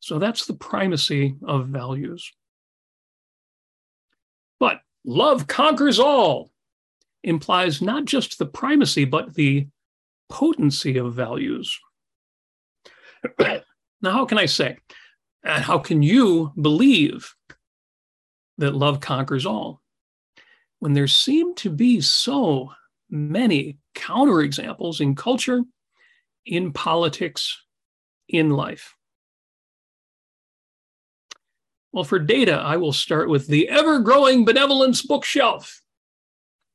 So 0.00 0.18
that's 0.18 0.46
the 0.46 0.54
primacy 0.54 1.36
of 1.46 1.68
values. 1.68 2.32
But 4.58 4.80
love 5.04 5.46
conquers 5.46 6.00
all 6.00 6.50
implies 7.22 7.80
not 7.80 8.04
just 8.04 8.38
the 8.38 8.46
primacy, 8.46 9.04
but 9.04 9.34
the 9.34 9.68
potency 10.28 10.98
of 10.98 11.14
values. 11.14 11.78
Now, 13.38 14.10
how 14.12 14.24
can 14.24 14.38
I 14.38 14.46
say, 14.46 14.78
and 15.44 15.62
how 15.62 15.78
can 15.78 16.02
you 16.02 16.52
believe 16.60 17.34
that 18.58 18.74
love 18.74 19.00
conquers 19.00 19.46
all 19.46 19.80
when 20.80 20.92
there 20.92 21.06
seem 21.06 21.54
to 21.56 21.70
be 21.70 22.00
so 22.00 22.72
many 23.10 23.78
counterexamples 23.94 25.00
in 25.00 25.14
culture, 25.14 25.62
in 26.46 26.72
politics, 26.72 27.62
in 28.28 28.50
life? 28.50 28.94
Well, 31.92 32.04
for 32.04 32.18
data, 32.18 32.54
I 32.54 32.78
will 32.78 32.92
start 32.92 33.28
with 33.28 33.46
the 33.46 33.68
ever 33.68 34.00
growing 34.00 34.44
benevolence 34.44 35.02
bookshelf. 35.02 35.82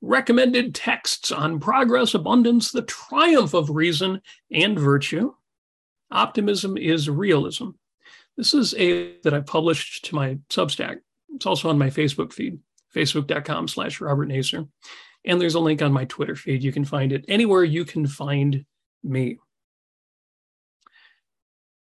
Recommended 0.02 0.76
texts 0.76 1.32
on 1.32 1.60
progress, 1.60 2.14
abundance, 2.14 2.72
the 2.72 2.84
triumph 2.84 3.56
of 3.56 3.72
reason 3.72 4.22
and 4.52 4.78
virtue. 4.78 5.34
Optimism 6.12 6.78
is 6.78 7.10
realism. 7.10 7.70
This 8.36 8.54
is 8.54 8.74
a 8.76 9.18
that 9.22 9.34
I 9.34 9.42
published 9.42 10.06
to 10.06 10.16
my 10.16 10.38
Substack. 10.50 11.00
It's 11.34 11.46
also 11.46 11.70
on 11.70 11.78
my 11.78 11.90
Facebook 11.90 12.34
feed, 12.34 12.60
facebook.com 12.96 13.68
slash 13.68 14.00
Robert 14.00 14.28
Nasir. 14.28 14.66
And 15.26 15.42
there's 15.42 15.56
a 15.56 15.60
link 15.60 15.82
on 15.82 15.92
my 15.92 16.06
Twitter 16.06 16.36
feed. 16.36 16.64
You 16.64 16.72
can 16.72 16.86
find 16.86 17.12
it 17.12 17.26
anywhere 17.28 17.64
you 17.64 17.84
can 17.84 18.08
find 18.08 18.66
me. 19.04 19.40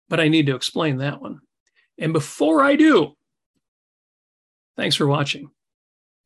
But 0.09 0.19
I 0.19 0.27
need 0.27 0.45
to 0.47 0.55
explain 0.55 0.97
that 0.97 1.21
one. 1.21 1.39
And 1.97 2.13
before 2.13 2.61
I 2.61 2.75
do, 2.75 3.15
Thanks 4.77 4.95
for 4.95 5.07
watching. 5.07 5.51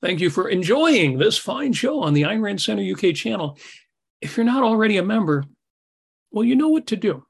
Thank 0.02 0.20
you 0.20 0.30
for 0.30 0.48
enjoying 0.50 1.18
this 1.18 1.38
fine 1.38 1.74
show 1.74 2.02
on 2.02 2.14
the 2.14 2.24
Ayn 2.24 2.42
Rand 2.42 2.62
Center 2.62 2.84
UK 2.84 3.16
channel. 3.16 3.58
If 4.22 4.38
you're 4.38 4.46
not 4.46 4.64
already 4.64 4.98
a 4.98 5.04
member, 5.04 5.44
well, 6.32 6.44
you 6.44 6.56
know 6.56 6.70
what 6.70 6.88
to 6.88 6.96
do. 6.96 7.26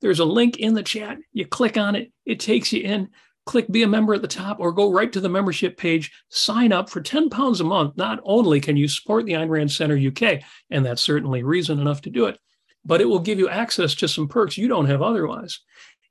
There's 0.00 0.20
a 0.20 0.24
link 0.24 0.58
in 0.58 0.74
the 0.74 0.82
chat. 0.82 1.18
You 1.32 1.46
click 1.46 1.76
on 1.76 1.94
it, 1.94 2.12
it 2.24 2.40
takes 2.40 2.72
you 2.72 2.82
in. 2.82 3.08
Click 3.46 3.70
be 3.70 3.82
a 3.82 3.88
member 3.88 4.14
at 4.14 4.22
the 4.22 4.28
top 4.28 4.60
or 4.60 4.70
go 4.70 4.92
right 4.92 5.12
to 5.12 5.20
the 5.20 5.28
membership 5.28 5.76
page. 5.76 6.12
Sign 6.28 6.72
up 6.72 6.88
for 6.88 7.00
10 7.00 7.30
pounds 7.30 7.60
a 7.60 7.64
month. 7.64 7.96
Not 7.96 8.20
only 8.22 8.60
can 8.60 8.76
you 8.76 8.86
support 8.86 9.26
the 9.26 9.32
Ayn 9.32 9.48
Rand 9.48 9.72
Center 9.72 9.96
UK, 9.96 10.42
and 10.70 10.84
that's 10.84 11.02
certainly 11.02 11.42
reason 11.42 11.80
enough 11.80 12.02
to 12.02 12.10
do 12.10 12.26
it, 12.26 12.38
but 12.84 13.00
it 13.00 13.06
will 13.06 13.18
give 13.18 13.38
you 13.38 13.48
access 13.48 13.94
to 13.96 14.08
some 14.08 14.28
perks 14.28 14.58
you 14.58 14.68
don't 14.68 14.86
have 14.86 15.02
otherwise. 15.02 15.60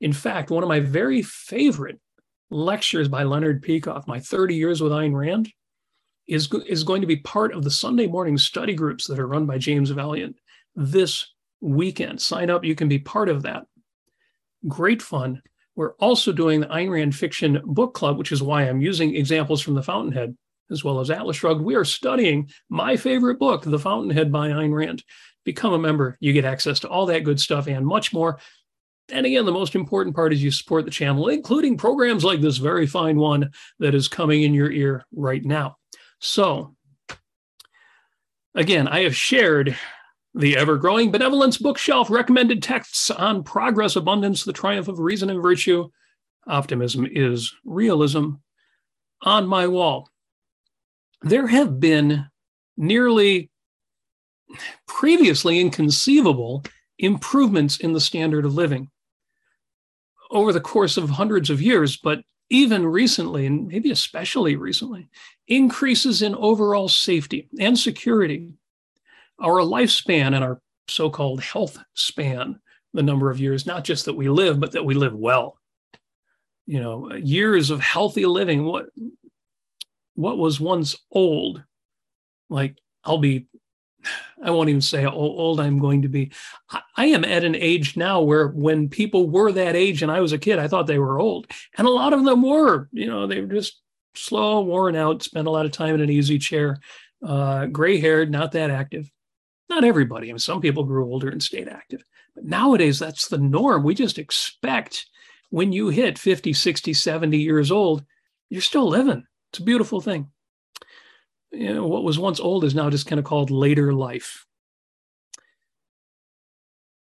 In 0.00 0.12
fact, 0.12 0.50
one 0.50 0.62
of 0.62 0.68
my 0.68 0.80
very 0.80 1.22
favorite 1.22 2.00
lectures 2.50 3.08
by 3.08 3.22
Leonard 3.22 3.62
Peikoff, 3.62 4.06
my 4.06 4.18
30 4.18 4.54
years 4.54 4.80
with 4.80 4.92
Ayn 4.92 5.14
Rand, 5.14 5.50
is, 6.26 6.48
is 6.66 6.84
going 6.84 7.00
to 7.00 7.06
be 7.06 7.16
part 7.16 7.52
of 7.54 7.64
the 7.64 7.70
Sunday 7.70 8.06
morning 8.06 8.38
study 8.38 8.74
groups 8.74 9.06
that 9.06 9.18
are 9.18 9.26
run 9.26 9.46
by 9.46 9.58
James 9.58 9.90
Valliant 9.90 10.34
this 10.74 11.32
weekend. 11.60 12.20
Sign 12.20 12.50
up, 12.50 12.64
you 12.64 12.74
can 12.74 12.88
be 12.88 12.98
part 12.98 13.28
of 13.28 13.42
that. 13.42 13.64
Great 14.68 15.02
fun. 15.02 15.42
We're 15.76 15.94
also 15.94 16.32
doing 16.32 16.60
the 16.60 16.66
Ayn 16.66 16.90
Rand 16.90 17.14
Fiction 17.14 17.60
Book 17.64 17.94
Club, 17.94 18.18
which 18.18 18.32
is 18.32 18.42
why 18.42 18.62
I'm 18.62 18.80
using 18.80 19.16
examples 19.16 19.62
from 19.62 19.74
The 19.74 19.82
Fountainhead 19.82 20.36
as 20.70 20.84
well 20.84 21.00
as 21.00 21.10
Atlas 21.10 21.36
Shrugged. 21.36 21.60
We 21.60 21.74
are 21.74 21.84
studying 21.84 22.50
my 22.68 22.96
favorite 22.96 23.38
book, 23.38 23.62
The 23.64 23.78
Fountainhead 23.78 24.30
by 24.30 24.50
Ayn 24.50 24.72
Rand. 24.72 25.02
Become 25.44 25.72
a 25.72 25.78
member, 25.78 26.16
you 26.20 26.32
get 26.32 26.44
access 26.44 26.80
to 26.80 26.88
all 26.88 27.06
that 27.06 27.24
good 27.24 27.40
stuff 27.40 27.66
and 27.66 27.86
much 27.86 28.12
more. 28.12 28.38
And 29.10 29.26
again, 29.26 29.44
the 29.44 29.52
most 29.52 29.74
important 29.74 30.14
part 30.14 30.32
is 30.32 30.42
you 30.42 30.50
support 30.50 30.84
the 30.84 30.90
channel, 30.90 31.28
including 31.28 31.76
programs 31.76 32.24
like 32.24 32.40
this 32.40 32.58
very 32.58 32.86
fine 32.86 33.16
one 33.16 33.50
that 33.78 33.94
is 33.94 34.06
coming 34.06 34.42
in 34.42 34.54
your 34.54 34.70
ear 34.70 35.04
right 35.12 35.44
now. 35.44 35.78
So, 36.20 36.76
again, 38.54 38.86
I 38.86 39.00
have 39.00 39.16
shared 39.16 39.76
the 40.34 40.56
ever 40.56 40.76
growing 40.76 41.10
benevolence 41.10 41.58
bookshelf 41.58 42.10
recommended 42.10 42.62
texts 42.62 43.10
on 43.10 43.42
progress, 43.42 43.96
abundance, 43.96 44.44
the 44.44 44.52
triumph 44.52 44.88
of 44.88 44.98
reason 44.98 45.30
and 45.30 45.42
virtue. 45.42 45.88
Optimism 46.46 47.06
is 47.10 47.54
realism 47.64 48.32
on 49.22 49.46
my 49.46 49.66
wall. 49.66 50.08
There 51.22 51.46
have 51.46 51.80
been 51.80 52.26
nearly 52.76 53.50
previously 54.86 55.60
inconceivable 55.60 56.64
improvements 56.98 57.78
in 57.78 57.92
the 57.92 58.00
standard 58.00 58.44
of 58.44 58.54
living 58.54 58.90
over 60.30 60.52
the 60.52 60.60
course 60.60 60.96
of 60.96 61.10
hundreds 61.10 61.50
of 61.50 61.60
years, 61.60 61.96
but 61.96 62.22
even 62.50 62.86
recently, 62.86 63.46
and 63.46 63.68
maybe 63.68 63.90
especially 63.90 64.56
recently, 64.56 65.08
increases 65.48 66.22
in 66.22 66.34
overall 66.34 66.88
safety 66.88 67.48
and 67.58 67.78
security. 67.78 68.52
Our 69.40 69.60
lifespan 69.60 70.34
and 70.34 70.44
our 70.44 70.60
so 70.88 71.10
called 71.10 71.40
health 71.42 71.78
span, 71.94 72.58
the 72.92 73.02
number 73.02 73.30
of 73.30 73.40
years, 73.40 73.66
not 73.66 73.84
just 73.84 74.04
that 74.04 74.16
we 74.16 74.28
live, 74.28 74.60
but 74.60 74.72
that 74.72 74.84
we 74.84 74.94
live 74.94 75.14
well. 75.14 75.56
You 76.66 76.80
know, 76.80 77.12
years 77.14 77.70
of 77.70 77.80
healthy 77.80 78.26
living. 78.26 78.64
What 78.64 78.86
what 80.14 80.38
was 80.38 80.60
once 80.60 80.96
old, 81.10 81.62
like 82.48 82.76
I'll 83.04 83.18
be 83.18 83.46
I 84.42 84.50
won't 84.50 84.70
even 84.70 84.80
say 84.80 85.02
how 85.02 85.10
old 85.10 85.60
I'm 85.60 85.78
going 85.78 86.02
to 86.02 86.08
be. 86.08 86.32
I 86.96 87.06
am 87.06 87.24
at 87.24 87.44
an 87.44 87.54
age 87.54 87.96
now 87.96 88.22
where 88.22 88.48
when 88.48 88.88
people 88.88 89.28
were 89.28 89.52
that 89.52 89.76
age 89.76 90.02
and 90.02 90.10
I 90.10 90.20
was 90.20 90.32
a 90.32 90.38
kid, 90.38 90.58
I 90.58 90.68
thought 90.68 90.86
they 90.86 90.98
were 90.98 91.20
old. 91.20 91.46
And 91.76 91.86
a 91.86 91.90
lot 91.90 92.12
of 92.12 92.24
them 92.24 92.42
were, 92.42 92.88
you 92.92 93.06
know, 93.06 93.26
they 93.26 93.40
were 93.40 93.52
just 93.52 93.80
slow, 94.14 94.62
worn 94.62 94.96
out, 94.96 95.22
spent 95.22 95.46
a 95.46 95.50
lot 95.50 95.66
of 95.66 95.72
time 95.72 95.94
in 95.94 96.00
an 96.00 96.10
easy 96.10 96.38
chair, 96.38 96.78
uh, 97.22 97.66
gray 97.66 98.00
haired, 98.00 98.30
not 98.30 98.52
that 98.52 98.70
active. 98.70 99.10
Not 99.70 99.84
everybody. 99.84 100.28
I 100.28 100.32
mean, 100.32 100.38
some 100.38 100.60
people 100.60 100.84
grew 100.84 101.06
older 101.06 101.30
and 101.30 101.42
stayed 101.42 101.68
active. 101.68 102.04
But 102.34 102.44
nowadays, 102.44 102.98
that's 102.98 103.28
the 103.28 103.38
norm. 103.38 103.82
We 103.82 103.94
just 103.94 104.18
expect 104.18 105.06
when 105.48 105.72
you 105.72 105.88
hit 105.88 106.18
50, 106.18 106.52
60, 106.52 106.92
70 106.92 107.38
years 107.38 107.70
old, 107.70 108.04
you're 108.50 108.60
still 108.60 108.88
living. 108.88 109.24
It's 109.50 109.60
a 109.60 109.64
beautiful 109.64 110.02
thing 110.02 110.30
you 111.52 111.74
know, 111.74 111.86
what 111.86 112.04
was 112.04 112.18
once 112.18 112.40
old 112.40 112.64
is 112.64 112.74
now 112.74 112.90
just 112.90 113.06
kind 113.06 113.18
of 113.18 113.24
called 113.24 113.50
later 113.50 113.92
life. 113.92 114.46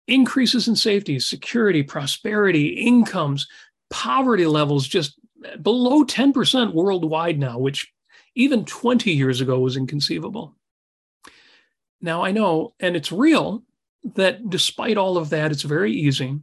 Increases 0.09 0.69
in 0.69 0.77
safety, 0.77 1.19
security, 1.19 1.83
prosperity, 1.83 2.69
incomes, 2.69 3.47
poverty 3.91 4.47
levels 4.47 4.87
just 4.87 5.19
below 5.61 6.05
10% 6.05 6.73
worldwide 6.73 7.39
now, 7.39 7.59
which 7.59 7.93
even 8.35 8.65
20 8.65 9.11
years 9.13 9.41
ago 9.41 9.59
was 9.59 9.77
inconceivable. 9.77 10.57
Now 12.03 12.25
I 12.25 12.33
know, 12.33 12.75
and 12.81 12.97
it's 12.97 13.13
real, 13.13 13.63
that 14.17 14.51
despite 14.51 14.99
all 14.99 15.17
of 15.17 15.31
that, 15.31 15.53
it's 15.53 15.63
very 15.63 15.93
easy 15.93 16.41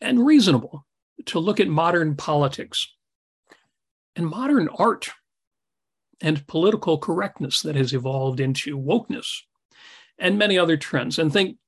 and 0.00 0.26
reasonable 0.26 0.86
to 1.26 1.38
look 1.38 1.60
at 1.60 1.68
modern 1.68 2.16
politics 2.16 2.88
and 4.16 4.26
modern 4.26 4.68
art 4.78 5.10
and 6.20 6.46
political 6.46 6.98
correctness 6.98 7.60
that 7.62 7.76
has 7.76 7.92
evolved 7.92 8.40
into 8.40 8.78
wokeness 8.78 9.42
and 10.18 10.38
many 10.38 10.58
other 10.58 10.76
trends 10.76 11.18
and 11.18 11.32
think, 11.32 11.58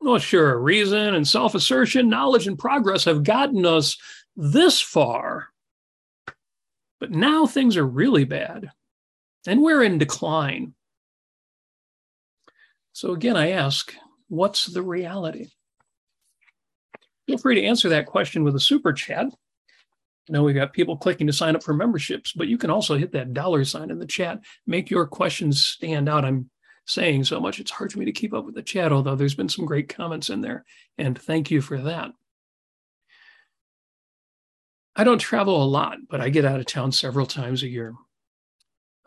well, 0.00 0.18
sure, 0.18 0.58
reason 0.58 1.14
and 1.14 1.28
self 1.28 1.54
assertion, 1.54 2.08
knowledge 2.08 2.46
and 2.46 2.58
progress 2.58 3.04
have 3.04 3.22
gotten 3.22 3.64
us 3.64 3.96
this 4.34 4.80
far. 4.80 5.48
But 6.98 7.10
now 7.12 7.46
things 7.46 7.76
are 7.76 7.86
really 7.86 8.24
bad 8.24 8.70
and 9.46 9.62
we're 9.62 9.82
in 9.82 9.98
decline. 9.98 10.74
So 12.92 13.12
again, 13.12 13.36
I 13.36 13.50
ask, 13.50 13.94
what's 14.28 14.66
the 14.66 14.82
reality? 14.82 15.48
Feel 17.26 17.38
free 17.38 17.54
to 17.56 17.64
answer 17.64 17.88
that 17.90 18.06
question 18.06 18.42
with 18.42 18.56
a 18.56 18.60
super 18.60 18.92
chat. 18.92 19.26
I 19.26 20.32
know 20.32 20.42
we've 20.42 20.54
got 20.54 20.72
people 20.72 20.96
clicking 20.96 21.26
to 21.26 21.32
sign 21.32 21.56
up 21.56 21.62
for 21.62 21.74
memberships, 21.74 22.32
but 22.32 22.48
you 22.48 22.58
can 22.58 22.70
also 22.70 22.96
hit 22.96 23.12
that 23.12 23.32
dollar 23.32 23.64
sign 23.64 23.90
in 23.90 23.98
the 23.98 24.06
chat. 24.06 24.40
Make 24.66 24.90
your 24.90 25.06
questions 25.06 25.64
stand 25.64 26.08
out. 26.08 26.24
I'm 26.24 26.50
saying 26.86 27.24
so 27.24 27.40
much, 27.40 27.60
it's 27.60 27.70
hard 27.70 27.92
for 27.92 27.98
me 27.98 28.04
to 28.04 28.12
keep 28.12 28.34
up 28.34 28.44
with 28.44 28.54
the 28.54 28.62
chat, 28.62 28.92
although 28.92 29.14
there's 29.14 29.34
been 29.34 29.48
some 29.48 29.64
great 29.64 29.88
comments 29.88 30.28
in 30.28 30.40
there. 30.40 30.64
And 30.98 31.18
thank 31.18 31.50
you 31.50 31.60
for 31.60 31.78
that. 31.78 32.10
I 34.96 35.04
don't 35.04 35.18
travel 35.18 35.62
a 35.62 35.64
lot, 35.64 35.98
but 36.08 36.20
I 36.20 36.28
get 36.30 36.44
out 36.44 36.60
of 36.60 36.66
town 36.66 36.92
several 36.92 37.26
times 37.26 37.62
a 37.62 37.68
year. 37.68 37.94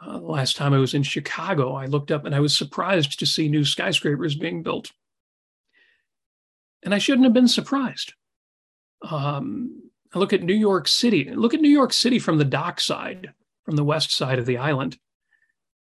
Uh, 0.06 0.20
the 0.20 0.26
last 0.26 0.58
time 0.58 0.74
I 0.74 0.80
was 0.80 0.94
in 0.94 1.04
Chicago, 1.04 1.76
I 1.76 1.86
looked 1.86 2.12
up 2.12 2.26
and 2.26 2.36
I 2.36 2.40
was 2.40 2.56
surprised 2.56 3.20
to 3.20 3.26
see 3.26 3.48
new 3.48 3.64
skyscrapers 3.64 4.36
being 4.36 4.64
built. 4.64 4.92
And 6.84 6.94
I 6.94 6.98
shouldn't 6.98 7.24
have 7.24 7.34
been 7.34 7.48
surprised. 7.48 8.14
Um, 9.02 9.84
I 10.14 10.20
look 10.20 10.34
at 10.34 10.44
New 10.44 10.54
York 10.54 10.88
City. 10.88 11.30
Look 11.34 11.54
at 11.54 11.62
New 11.62 11.70
York 11.70 11.94
City 11.94 12.20
from 12.20 12.38
the 12.38 12.46
dock 12.46 12.80
side, 12.80 13.32
from 13.64 13.76
the 13.76 13.84
west 13.84 14.12
side 14.12 14.40
of 14.40 14.46
the 14.46 14.58
island. 14.58 14.98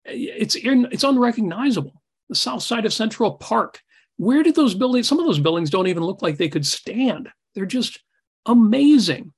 It's 0.05 0.57
it's 0.57 1.05
unrecognizable. 1.05 2.03
The 2.29 2.35
south 2.35 2.63
side 2.63 2.87
of 2.87 2.93
Central 2.93 3.33
Park. 3.33 3.81
Where 4.17 4.43
did 4.43 4.55
those 4.55 4.75
buildings? 4.75 5.09
Some 5.09 5.19
of 5.19 5.27
those 5.27 5.41
buildings 5.41 5.71
don't 5.71 5.87
even 5.89 6.03
look 6.03 6.23
like 6.23 6.37
they 6.37 6.49
could 6.49 6.67
stand. 6.67 7.29
They're 7.55 7.67
just 7.67 8.01
amazing. 8.47 9.33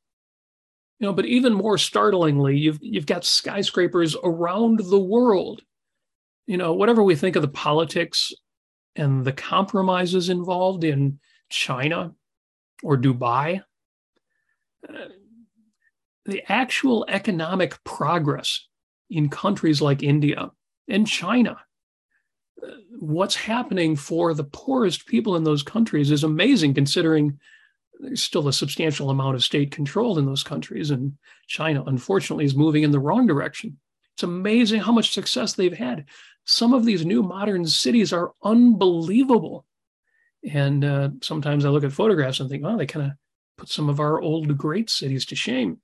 You 1.01 1.09
know, 1.09 1.13
but 1.13 1.27
even 1.27 1.53
more 1.53 1.77
startlingly, 1.77 2.57
you've 2.57 2.79
you've 2.81 3.07
got 3.07 3.25
skyscrapers 3.25 4.17
around 4.23 4.79
the 4.79 4.99
world. 4.99 5.63
You 6.47 6.57
know, 6.57 6.73
whatever 6.75 7.03
we 7.03 7.17
think 7.17 7.37
of 7.37 7.43
the 7.43 7.49
politics 7.49 8.33
and 8.97 9.25
the 9.25 9.33
compromises 9.33 10.29
involved 10.29 10.85
in 10.85 11.19
China 11.49 12.13
or 12.83 12.97
Dubai, 12.97 13.63
uh, 14.89 14.93
the 16.27 16.43
actual 16.51 17.05
economic 17.09 17.83
progress 17.85 18.67
in 19.11 19.29
countries 19.29 19.83
like 19.83 20.03
India 20.03 20.51
and 20.89 21.07
China, 21.07 21.57
uh, 22.63 22.71
what's 23.01 23.35
happening 23.35 23.97
for 23.97 24.33
the 24.33 24.45
poorest 24.45 25.07
people 25.07 25.37
in 25.37 25.45
those 25.45 25.63
countries 25.63 26.11
is 26.11 26.25
amazing 26.25 26.73
considering 26.75 27.39
there's 28.01 28.23
still 28.23 28.49
a 28.49 28.53
substantial 28.53 29.11
amount 29.11 29.35
of 29.35 29.45
state 29.45 29.71
control 29.71 30.19
in 30.19 30.27
those 30.27 30.43
countries. 30.43 30.91
And 30.91 31.17
China, 31.47 31.83
unfortunately, 31.87 32.45
is 32.45 32.55
moving 32.55 32.83
in 32.83 32.91
the 32.91 33.01
wrong 33.01 33.27
direction. 33.27 33.79
It's 34.15 34.23
amazing 34.23 34.81
how 34.81 34.93
much 34.93 35.13
success 35.13 35.55
they've 35.55 35.77
had. 35.77 36.07
Some 36.45 36.73
of 36.73 36.85
these 36.85 37.05
new 37.05 37.23
modern 37.23 37.67
cities 37.67 38.13
are 38.13 38.33
unbelievable. 38.43 39.65
And 40.49 40.85
uh, 40.85 41.11
sometimes 41.23 41.65
I 41.65 41.71
look 41.71 41.85
at 41.85 41.93
photographs 41.93 42.41
and 42.41 42.51
think, 42.51 42.63
wow, 42.63 42.77
they 42.77 42.87
kind 42.87 43.07
of 43.07 43.13
put 43.57 43.69
some 43.69 43.89
of 43.89 44.01
our 44.01 44.21
old 44.21 44.57
great 44.59 44.91
cities 44.91 45.25
to 45.27 45.37
shame. 45.37 45.79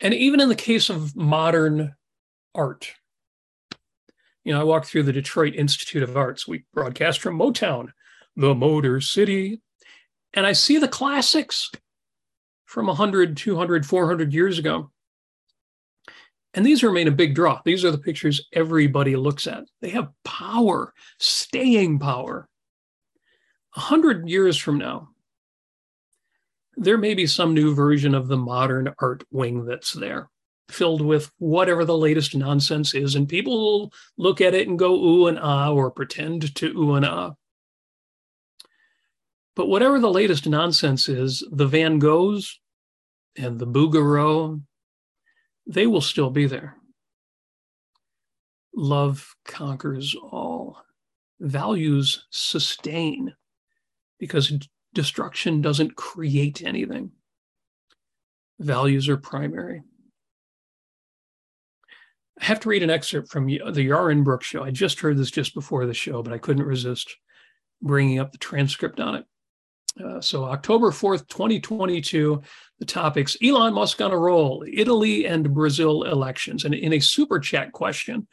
And 0.00 0.12
even 0.12 0.40
in 0.40 0.48
the 0.48 0.54
case 0.56 0.90
of 0.90 1.14
modern 1.14 1.94
art, 2.54 2.92
you 4.42 4.52
know, 4.52 4.60
I 4.60 4.64
walked 4.64 4.86
through 4.86 5.04
the 5.04 5.12
Detroit 5.12 5.54
Institute 5.54 6.02
of 6.02 6.16
Arts. 6.16 6.46
We 6.46 6.64
broadcast 6.74 7.20
from 7.20 7.38
Motown, 7.38 7.88
the 8.36 8.54
Motor 8.54 9.00
City, 9.00 9.62
and 10.34 10.46
I 10.46 10.52
see 10.52 10.78
the 10.78 10.88
classics 10.88 11.70
from 12.64 12.86
100, 12.86 13.36
200, 13.36 13.86
400 13.86 14.34
years 14.34 14.58
ago. 14.58 14.90
And 16.54 16.64
these 16.64 16.82
remain 16.82 17.08
a 17.08 17.12
big 17.12 17.34
draw. 17.34 17.60
These 17.64 17.84
are 17.84 17.90
the 17.90 17.98
pictures 17.98 18.46
everybody 18.52 19.16
looks 19.16 19.46
at. 19.46 19.64
They 19.80 19.90
have 19.90 20.12
power, 20.24 20.92
staying 21.18 21.98
power. 21.98 22.48
A 23.76 23.80
hundred 23.80 24.28
years 24.28 24.56
from 24.56 24.78
now, 24.78 25.08
there 26.76 26.98
may 26.98 27.14
be 27.14 27.26
some 27.26 27.54
new 27.54 27.74
version 27.74 28.14
of 28.14 28.28
the 28.28 28.36
modern 28.36 28.92
art 29.00 29.24
wing 29.30 29.64
that's 29.64 29.92
there, 29.92 30.28
filled 30.68 31.00
with 31.00 31.30
whatever 31.38 31.84
the 31.84 31.98
latest 31.98 32.36
nonsense 32.36 32.94
is, 32.94 33.16
and 33.16 33.28
people 33.28 33.52
will 33.52 33.92
look 34.16 34.40
at 34.40 34.54
it 34.54 34.68
and 34.68 34.78
go 34.78 34.94
ooh 34.94 35.26
and 35.26 35.38
ah 35.40 35.72
or 35.72 35.90
pretend 35.90 36.54
to 36.54 36.66
ooh 36.76 36.94
and 36.94 37.04
ah. 37.04 37.32
But 39.56 39.68
whatever 39.68 40.00
the 40.00 40.10
latest 40.10 40.48
nonsense 40.48 41.08
is, 41.08 41.46
the 41.50 41.66
Van 41.66 42.00
Goghs 42.00 42.58
and 43.36 43.58
the 43.58 43.66
Bouguereau, 43.66 44.60
they 45.66 45.86
will 45.86 46.00
still 46.00 46.30
be 46.30 46.46
there. 46.46 46.76
Love 48.74 49.34
conquers 49.44 50.16
all. 50.16 50.82
Values 51.40 52.26
sustain 52.30 53.34
because 54.18 54.52
destruction 54.92 55.60
doesn't 55.60 55.96
create 55.96 56.62
anything. 56.62 57.12
Values 58.58 59.08
are 59.08 59.16
primary. 59.16 59.82
I 62.40 62.44
have 62.46 62.58
to 62.60 62.68
read 62.68 62.82
an 62.82 62.90
excerpt 62.90 63.30
from 63.30 63.46
the 63.46 63.60
Yaron 63.60 64.24
Brook 64.24 64.42
show. 64.42 64.64
I 64.64 64.70
just 64.72 64.98
heard 65.00 65.16
this 65.16 65.30
just 65.30 65.54
before 65.54 65.86
the 65.86 65.94
show, 65.94 66.22
but 66.22 66.32
I 66.32 66.38
couldn't 66.38 66.66
resist 66.66 67.16
bringing 67.80 68.18
up 68.18 68.32
the 68.32 68.38
transcript 68.38 68.98
on 68.98 69.14
it. 69.14 69.24
Uh, 70.02 70.20
so 70.20 70.44
October 70.44 70.90
4th, 70.90 71.28
2022, 71.28 72.42
the 72.78 72.84
topics 72.84 73.36
Elon 73.42 73.74
Musk 73.74 74.00
on 74.00 74.10
a 74.10 74.18
roll, 74.18 74.64
Italy 74.72 75.26
and 75.26 75.54
Brazil 75.54 76.02
elections. 76.02 76.64
And 76.64 76.74
in 76.74 76.94
a 76.94 77.00
super 77.00 77.38
chat 77.38 77.72
question, 77.72 78.26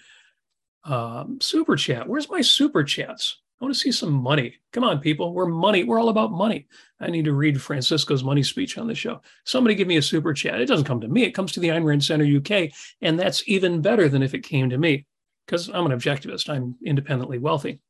um, 0.83 1.39
super 1.39 1.75
chat, 1.75 2.07
where's 2.07 2.29
my 2.29 2.41
super 2.41 2.83
chats? 2.83 3.41
I 3.61 3.65
want 3.65 3.75
to 3.75 3.79
see 3.79 3.91
some 3.91 4.11
money. 4.11 4.55
Come 4.73 4.83
on, 4.83 4.99
people. 4.99 5.35
We're 5.35 5.45
money. 5.45 5.83
We're 5.83 5.99
all 5.99 6.09
about 6.09 6.31
money. 6.31 6.67
I 6.99 7.11
need 7.11 7.25
to 7.25 7.33
read 7.33 7.61
Francisco's 7.61 8.23
money 8.23 8.41
speech 8.41 8.79
on 8.79 8.87
the 8.87 8.95
show. 8.95 9.21
Somebody 9.45 9.75
give 9.75 9.87
me 9.87 9.97
a 9.97 10.01
super 10.01 10.33
chat. 10.33 10.59
It 10.59 10.65
doesn't 10.65 10.87
come 10.87 10.99
to 11.01 11.07
me. 11.07 11.23
It 11.23 11.35
comes 11.35 11.51
to 11.51 11.59
the 11.59 11.67
Ayn 11.67 11.83
Rand 11.83 12.03
Center 12.03 12.25
UK. 12.25 12.71
And 13.01 13.19
that's 13.19 13.43
even 13.47 13.83
better 13.83 14.09
than 14.09 14.23
if 14.23 14.33
it 14.33 14.41
came 14.43 14.71
to 14.71 14.79
me 14.79 15.05
because 15.45 15.69
I'm 15.69 15.85
an 15.85 15.91
objectivist. 15.91 16.49
I'm 16.49 16.75
independently 16.83 17.37
wealthy. 17.37 17.81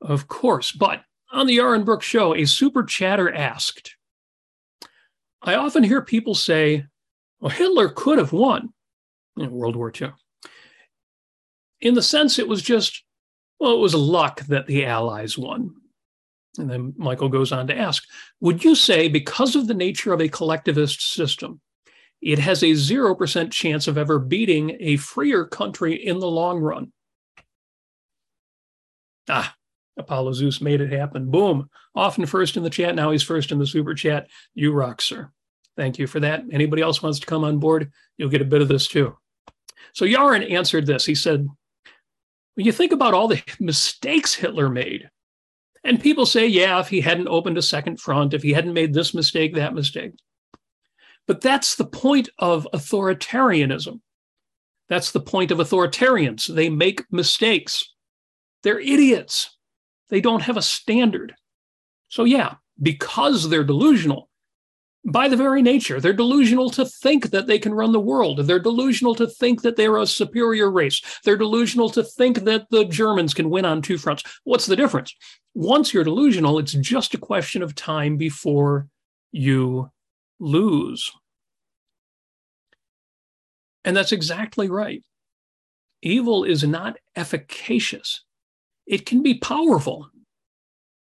Of 0.00 0.28
course. 0.28 0.70
But 0.70 1.02
on 1.32 1.46
the 1.46 1.58
Yaron 1.58 1.84
Brook 1.84 2.02
show, 2.02 2.34
a 2.34 2.44
super 2.44 2.84
chatter 2.84 3.32
asked, 3.32 3.96
I 5.42 5.54
often 5.54 5.82
hear 5.82 6.02
people 6.02 6.34
say, 6.34 6.84
well, 7.40 7.50
Hitler 7.50 7.88
could 7.88 8.18
have 8.18 8.32
won 8.32 8.72
in 9.36 9.50
World 9.50 9.74
War 9.74 9.92
II. 10.00 10.12
In 11.80 11.94
the 11.94 12.02
sense, 12.02 12.38
it 12.38 12.46
was 12.46 12.62
just, 12.62 13.02
well, 13.58 13.72
it 13.72 13.80
was 13.80 13.94
luck 13.94 14.40
that 14.42 14.66
the 14.66 14.86
Allies 14.86 15.36
won. 15.36 15.74
And 16.58 16.70
then 16.70 16.94
Michael 16.96 17.28
goes 17.28 17.50
on 17.50 17.66
to 17.68 17.76
ask, 17.76 18.04
would 18.40 18.62
you 18.62 18.74
say, 18.74 19.08
because 19.08 19.56
of 19.56 19.66
the 19.66 19.74
nature 19.74 20.12
of 20.12 20.20
a 20.20 20.28
collectivist 20.28 21.14
system, 21.14 21.60
it 22.20 22.38
has 22.38 22.62
a 22.62 22.66
0% 22.66 23.50
chance 23.50 23.88
of 23.88 23.98
ever 23.98 24.18
beating 24.18 24.76
a 24.78 24.96
freer 24.96 25.44
country 25.44 25.94
in 25.94 26.20
the 26.20 26.28
long 26.28 26.60
run? 26.60 26.92
Ah, 29.28 29.56
Apollo 29.96 30.32
Zeus 30.32 30.60
made 30.60 30.80
it 30.80 30.92
happen. 30.92 31.30
Boom. 31.30 31.68
Often 31.94 32.26
first 32.26 32.56
in 32.56 32.62
the 32.62 32.70
chat. 32.70 32.94
Now 32.94 33.10
he's 33.10 33.22
first 33.22 33.52
in 33.52 33.58
the 33.58 33.66
super 33.66 33.94
chat. 33.94 34.28
You 34.54 34.72
rock, 34.72 35.02
sir. 35.02 35.30
Thank 35.76 35.98
you 35.98 36.06
for 36.06 36.20
that. 36.20 36.44
Anybody 36.50 36.82
else 36.82 37.02
wants 37.02 37.18
to 37.20 37.26
come 37.26 37.44
on 37.44 37.58
board? 37.58 37.90
You'll 38.16 38.28
get 38.30 38.42
a 38.42 38.46
bit 38.46 38.62
of 38.62 38.68
this 38.68 38.88
too. 38.88 39.16
So 39.94 40.04
Yaron 40.04 40.50
answered 40.50 40.86
this. 40.86 41.04
He 41.04 41.14
said, 41.14 41.46
When 42.54 42.66
you 42.66 42.72
think 42.72 42.92
about 42.92 43.14
all 43.14 43.28
the 43.28 43.42
mistakes 43.60 44.34
Hitler 44.34 44.68
made, 44.68 45.10
and 45.84 46.00
people 46.00 46.26
say, 46.26 46.46
yeah, 46.46 46.78
if 46.78 46.88
he 46.88 47.00
hadn't 47.00 47.28
opened 47.28 47.58
a 47.58 47.62
second 47.62 48.00
front, 48.00 48.34
if 48.34 48.42
he 48.42 48.52
hadn't 48.52 48.72
made 48.72 48.94
this 48.94 49.14
mistake, 49.14 49.54
that 49.54 49.74
mistake. 49.74 50.12
But 51.26 51.40
that's 51.40 51.74
the 51.74 51.86
point 51.86 52.28
of 52.38 52.68
authoritarianism. 52.72 54.00
That's 54.88 55.12
the 55.12 55.20
point 55.20 55.50
of 55.50 55.58
authoritarians. 55.58 56.52
They 56.52 56.68
make 56.68 57.04
mistakes. 57.10 57.84
They're 58.62 58.80
idiots. 58.80 59.56
They 60.12 60.20
don't 60.20 60.42
have 60.42 60.58
a 60.58 60.62
standard. 60.62 61.34
So, 62.08 62.24
yeah, 62.24 62.56
because 62.80 63.48
they're 63.48 63.64
delusional, 63.64 64.28
by 65.06 65.26
the 65.26 65.38
very 65.38 65.62
nature, 65.62 66.00
they're 66.00 66.12
delusional 66.12 66.68
to 66.72 66.84
think 66.84 67.30
that 67.30 67.46
they 67.46 67.58
can 67.58 67.72
run 67.72 67.92
the 67.92 67.98
world. 67.98 68.40
They're 68.40 68.58
delusional 68.58 69.14
to 69.14 69.26
think 69.26 69.62
that 69.62 69.76
they're 69.76 69.96
a 69.96 70.06
superior 70.06 70.70
race. 70.70 71.00
They're 71.24 71.38
delusional 71.38 71.88
to 71.90 72.04
think 72.04 72.40
that 72.40 72.68
the 72.68 72.84
Germans 72.84 73.32
can 73.32 73.48
win 73.48 73.64
on 73.64 73.80
two 73.80 73.96
fronts. 73.96 74.22
What's 74.44 74.66
the 74.66 74.76
difference? 74.76 75.16
Once 75.54 75.94
you're 75.94 76.04
delusional, 76.04 76.58
it's 76.58 76.74
just 76.74 77.14
a 77.14 77.18
question 77.18 77.62
of 77.62 77.74
time 77.74 78.18
before 78.18 78.88
you 79.32 79.90
lose. 80.38 81.10
And 83.82 83.96
that's 83.96 84.12
exactly 84.12 84.68
right. 84.68 85.02
Evil 86.02 86.44
is 86.44 86.64
not 86.64 86.98
efficacious 87.16 88.24
it 88.86 89.06
can 89.06 89.22
be 89.22 89.34
powerful 89.34 90.08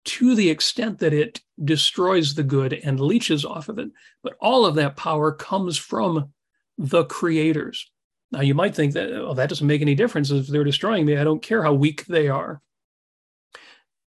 to 0.05 0.35
the 0.35 0.51
extent 0.51 0.98
that 0.98 1.12
it 1.12 1.40
destroys 1.64 2.35
the 2.35 2.42
good 2.42 2.72
and 2.72 2.98
leeches 2.98 3.44
off 3.44 3.68
of 3.68 3.79
it. 3.79 3.88
But 4.22 4.35
all 4.40 4.66
of 4.66 4.75
that 4.75 4.96
power 4.96 5.33
comes 5.33 5.79
from 5.79 6.33
the 6.77 7.05
creators. 7.05 7.90
Now, 8.33 8.40
you 8.40 8.55
might 8.55 8.75
think 8.75 8.94
that, 8.94 9.12
oh, 9.12 9.35
that 9.35 9.48
doesn't 9.48 9.66
make 9.66 9.83
any 9.83 9.94
difference 9.94 10.31
if 10.31 10.46
they're 10.46 10.64
destroying 10.64 11.07
me. 11.07 11.16
I 11.16 11.25
don't 11.25 11.42
care 11.42 11.62
how 11.62 11.75
weak 11.75 12.07
they 12.07 12.29
are. 12.29 12.61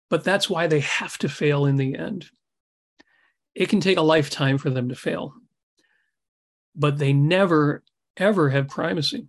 But 0.08 0.24
that's 0.24 0.48
why 0.48 0.68
they 0.68 0.80
have 0.80 1.18
to 1.18 1.28
fail 1.28 1.66
in 1.66 1.76
the 1.76 1.96
end. 1.96 2.30
It 3.54 3.68
can 3.68 3.80
take 3.80 3.98
a 3.98 4.02
lifetime 4.02 4.58
for 4.58 4.70
them 4.70 4.88
to 4.88 4.94
fail, 4.94 5.34
but 6.74 6.98
they 6.98 7.12
never, 7.12 7.82
ever 8.16 8.50
have 8.50 8.68
primacy. 8.68 9.26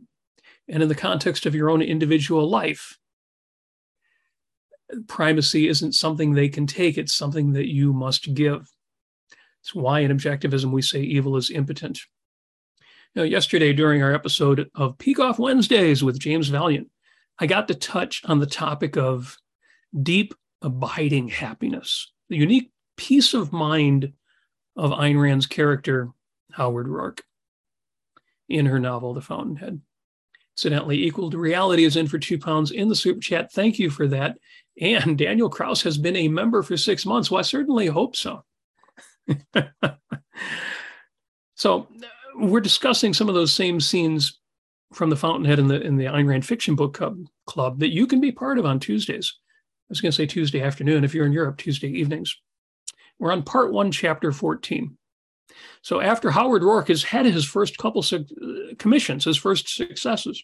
And 0.67 0.81
in 0.81 0.89
the 0.89 0.95
context 0.95 1.45
of 1.45 1.55
your 1.55 1.69
own 1.69 1.81
individual 1.81 2.49
life, 2.49 2.97
primacy 5.07 5.67
isn't 5.67 5.93
something 5.93 6.33
they 6.33 6.49
can 6.49 6.67
take, 6.67 6.97
it's 6.97 7.13
something 7.13 7.53
that 7.53 7.71
you 7.71 7.93
must 7.93 8.33
give. 8.33 8.69
It's 9.61 9.73
why 9.73 10.01
in 10.01 10.15
objectivism 10.15 10.71
we 10.71 10.81
say 10.81 11.01
evil 11.01 11.37
is 11.37 11.49
impotent. 11.49 11.99
Now, 13.15 13.23
yesterday 13.23 13.73
during 13.73 14.03
our 14.03 14.13
episode 14.13 14.69
of 14.75 14.97
Peikoff 14.97 15.39
Wednesdays 15.39 16.03
with 16.03 16.19
James 16.19 16.49
Valliant, 16.49 16.87
I 17.39 17.47
got 17.47 17.67
to 17.69 17.75
touch 17.75 18.21
on 18.25 18.39
the 18.39 18.45
topic 18.45 18.97
of 18.97 19.37
deep, 20.03 20.33
abiding 20.61 21.29
happiness, 21.29 22.11
the 22.29 22.37
unique 22.37 22.71
peace 22.97 23.33
of 23.33 23.53
mind 23.53 24.13
of 24.75 24.91
Ayn 24.91 25.19
Rand's 25.19 25.45
character, 25.45 26.09
Howard 26.51 26.87
Roark, 26.87 27.21
in 28.49 28.65
her 28.65 28.79
novel, 28.79 29.13
The 29.13 29.21
Fountainhead. 29.21 29.81
Incidentally, 30.55 31.03
equal 31.03 31.29
to 31.31 31.37
reality 31.37 31.83
is 31.83 31.97
in 31.97 32.07
for 32.07 32.19
two 32.19 32.37
pounds 32.37 32.71
in 32.71 32.87
the 32.87 32.95
super 32.95 33.19
chat. 33.19 33.51
Thank 33.51 33.79
you 33.79 33.89
for 33.89 34.07
that. 34.07 34.37
And 34.79 35.17
Daniel 35.17 35.49
Kraus 35.49 35.81
has 35.83 35.97
been 35.97 36.15
a 36.15 36.27
member 36.27 36.61
for 36.61 36.75
six 36.75 37.05
months. 37.05 37.31
Well, 37.31 37.39
I 37.39 37.43
certainly 37.43 37.87
hope 37.87 38.15
so. 38.15 38.43
so 41.55 41.79
uh, 41.81 42.07
we're 42.35 42.59
discussing 42.59 43.13
some 43.13 43.29
of 43.29 43.35
those 43.35 43.53
same 43.53 43.79
scenes 43.79 44.39
from 44.93 45.09
the 45.09 45.15
Fountainhead 45.15 45.59
in 45.59 45.67
the 45.67 45.81
in 45.81 45.97
the 45.97 46.05
Ayn 46.05 46.27
Rand 46.27 46.45
Fiction 46.45 46.75
Book 46.75 46.93
Club, 46.93 47.17
Club 47.47 47.79
that 47.79 47.93
you 47.93 48.05
can 48.05 48.19
be 48.21 48.31
part 48.31 48.57
of 48.57 48.65
on 48.65 48.79
Tuesdays. 48.79 49.33
I 49.85 49.89
was 49.89 50.01
going 50.01 50.11
to 50.11 50.15
say 50.15 50.25
Tuesday 50.25 50.61
afternoon 50.61 51.03
if 51.03 51.13
you're 51.13 51.25
in 51.25 51.33
Europe, 51.33 51.57
Tuesday 51.57 51.89
evenings. 51.89 52.35
We're 53.19 53.31
on 53.31 53.43
part 53.43 53.71
one, 53.71 53.91
chapter 53.91 54.31
14. 54.31 54.97
So 55.81 56.01
after 56.01 56.31
Howard 56.31 56.63
Roark 56.63 56.87
has 56.87 57.03
had 57.03 57.25
his 57.25 57.45
first 57.45 57.77
couple 57.77 58.03
uh, 58.11 58.19
commissions, 58.77 59.25
his 59.25 59.37
first 59.37 59.73
successes, 59.73 60.43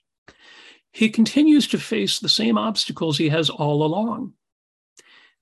he 0.91 1.09
continues 1.09 1.67
to 1.69 1.77
face 1.77 2.19
the 2.19 2.29
same 2.29 2.57
obstacles 2.57 3.17
he 3.17 3.29
has 3.29 3.49
all 3.49 3.83
along. 3.83 4.33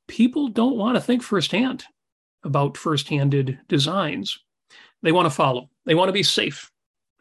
People 0.07 0.47
don't 0.47 0.77
want 0.77 0.95
to 0.95 1.01
think 1.01 1.21
firsthand 1.21 1.85
about 2.43 2.77
first-handed 2.77 3.59
designs. 3.67 4.39
They 5.01 5.11
want 5.11 5.25
to 5.25 5.31
follow. 5.31 5.69
They 5.85 5.95
want 5.95 6.09
to 6.09 6.13
be 6.13 6.23
safe 6.23 6.71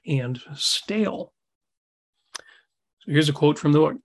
and 0.06 0.40
stale. 0.54 1.32
So 3.00 3.12
here's 3.12 3.28
a 3.28 3.32
quote 3.32 3.58
from 3.58 3.72
the 3.72 3.78
book. 3.78 3.96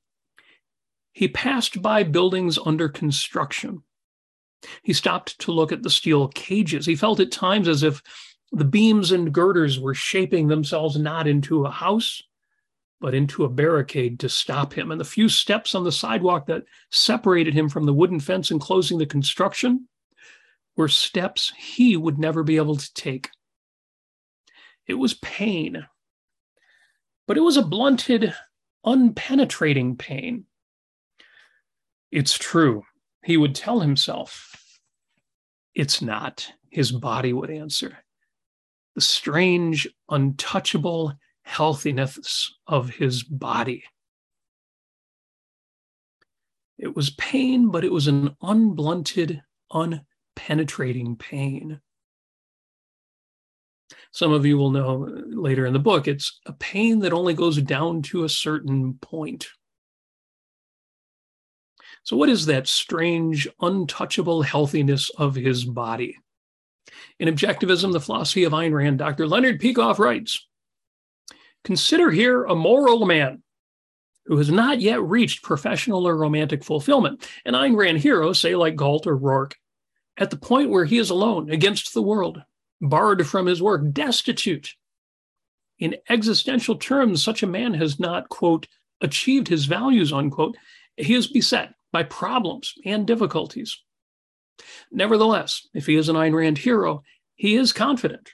He 1.14 1.28
passed 1.28 1.82
by 1.82 2.04
buildings 2.04 2.58
under 2.58 2.90
construction. 2.90 3.84
He 4.82 4.94
stopped 4.94 5.40
to 5.40 5.52
look 5.52 5.72
at 5.72 5.84
the 5.84 5.90
steel 5.90 6.30
cages. 6.30 6.86
He 6.86 6.96
felt 6.96 7.20
at 7.20 7.32
times 7.32 7.68
as 7.68 7.84
if 7.84 8.02
the 8.52 8.66
beams 8.66 9.12
and 9.12 9.34
girders 9.34 9.80
were 9.80 9.94
shaping 9.94 10.48
themselves 10.48 10.98
not 10.98 11.28
into 11.28 11.66
a 11.66 11.72
house, 11.72 12.24
but 13.04 13.14
into 13.14 13.44
a 13.44 13.50
barricade 13.50 14.18
to 14.18 14.30
stop 14.30 14.74
him. 14.74 14.90
And 14.90 14.98
the 14.98 15.04
few 15.04 15.28
steps 15.28 15.76
on 15.76 15.84
the 15.84 15.92
sidewalk 15.92 16.46
that 16.46 16.64
separated 16.90 17.54
him 17.54 17.68
from 17.68 17.86
the 17.86 17.94
wooden 17.94 18.22
fence 18.22 18.50
enclosing 18.50 18.98
the 18.98 19.06
construction 19.06 19.90
were 20.78 20.88
steps 20.88 21.52
he 21.58 21.98
would 21.98 22.18
never 22.18 22.44
be 22.44 22.56
able 22.56 22.78
to 22.78 22.94
take. 22.94 23.30
It 24.88 24.94
was 24.94 25.16
pain, 25.16 25.86
but 27.28 27.36
it 27.36 27.42
was 27.42 27.58
a 27.58 27.62
blunted, 27.62 28.34
unpenetrating 28.86 30.00
pain. 30.00 30.46
It's 32.10 32.38
true, 32.38 32.84
he 33.26 33.36
would 33.36 33.54
tell 33.54 33.82
himself. 33.82 34.56
It's 35.76 36.02
not, 36.02 36.54
his 36.70 36.94
body 36.94 37.34
would 37.34 37.52
answer. 37.52 37.98
The 38.96 39.02
strange, 39.02 39.90
untouchable 40.08 41.16
healthiness 41.44 42.54
of 42.68 42.90
his 42.90 43.24
body. 43.24 43.84
It 46.78 46.96
was 46.96 47.12
pain, 47.12 47.70
but 47.70 47.84
it 47.86 47.92
was 47.92 48.08
an 48.08 48.36
unblunted, 48.42 49.42
unpenetrating 49.72 51.18
pain. 51.18 51.80
Some 54.12 54.32
of 54.32 54.46
you 54.46 54.58
will 54.58 54.72
know 54.72 55.08
later 55.28 55.66
in 55.66 55.74
the 55.74 55.80
book, 55.80 56.08
it's 56.08 56.40
a 56.46 56.54
pain 56.54 57.00
that 57.00 57.14
only 57.14 57.34
goes 57.34 57.62
down 57.62 58.02
to 58.04 58.24
a 58.24 58.30
certain 58.30 58.96
point. 58.96 59.50
So, 62.04 62.18
what 62.18 62.30
is 62.30 62.46
that 62.48 62.68
strange, 62.68 63.48
untouchable 63.62 64.42
healthiness 64.42 65.10
of 65.12 65.36
his 65.36 65.64
body? 65.64 66.18
In 67.20 67.30
Objectivism, 67.30 67.94
the 67.94 68.02
Philosophy 68.02 68.44
of 68.44 68.52
Ayn 68.52 68.74
Rand, 68.74 68.98
Dr. 68.98 69.26
Leonard 69.26 69.62
Peikoff 69.62 70.00
writes 70.00 70.46
Consider 71.64 72.12
here 72.12 72.44
a 72.44 72.56
moral 72.56 73.06
man 73.06 73.42
who 74.26 74.38
has 74.38 74.52
not 74.52 74.82
yet 74.82 75.02
reached 75.02 75.44
professional 75.44 76.08
or 76.08 76.16
romantic 76.16 76.64
fulfillment. 76.64 77.28
An 77.46 77.54
Ayn 77.54 77.76
Rand 77.76 78.00
hero, 78.00 78.34
say 78.34 78.56
like 78.56 78.76
Galt 78.76 79.08
or 79.08 79.18
Roark, 79.18 79.54
at 80.18 80.30
the 80.30 80.38
point 80.38 80.70
where 80.70 80.86
he 80.86 80.98
is 80.98 81.10
alone 81.10 81.50
against 81.50 81.94
the 81.94 82.02
world, 82.02 82.42
barred 82.82 83.26
from 83.28 83.46
his 83.46 83.62
work, 83.62 83.92
destitute. 83.92 84.76
In 85.80 85.96
existential 86.10 86.76
terms, 86.76 87.24
such 87.24 87.44
a 87.44 87.48
man 87.48 87.74
has 87.74 88.00
not, 88.00 88.30
quote, 88.30 88.68
achieved 89.02 89.48
his 89.48 89.66
values, 89.66 90.14
unquote. 90.14 90.56
He 90.96 91.14
is 91.14 91.28
beset 91.28 91.74
by 91.92 92.04
problems 92.04 92.74
and 92.86 93.08
difficulties. 93.08 93.78
Nevertheless, 94.92 95.68
if 95.74 95.86
he 95.88 95.96
is 95.96 96.10
an 96.10 96.16
Ayn 96.16 96.34
Rand 96.34 96.60
hero, 96.60 97.04
he 97.36 97.56
is 97.56 97.74
confident, 97.74 98.32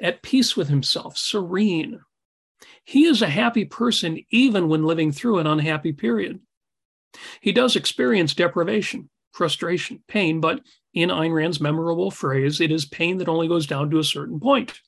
at 0.00 0.22
peace 0.22 0.56
with 0.56 0.68
himself, 0.68 1.16
serene. 1.16 2.00
He 2.84 3.04
is 3.04 3.22
a 3.22 3.28
happy 3.28 3.64
person 3.64 4.24
even 4.30 4.68
when 4.68 4.84
living 4.84 5.12
through 5.12 5.38
an 5.38 5.46
unhappy 5.46 5.92
period. 5.92 6.40
He 7.40 7.52
does 7.52 7.76
experience 7.76 8.34
deprivation, 8.34 9.08
frustration, 9.32 10.02
pain, 10.08 10.40
but 10.40 10.60
in 10.92 11.10
Ayn 11.10 11.32
Rand's 11.32 11.60
memorable 11.60 12.10
phrase, 12.10 12.60
it 12.60 12.70
is 12.70 12.84
pain 12.84 13.18
that 13.18 13.28
only 13.28 13.48
goes 13.48 13.66
down 13.66 13.90
to 13.90 13.98
a 13.98 14.04
certain 14.04 14.40
point, 14.40 14.80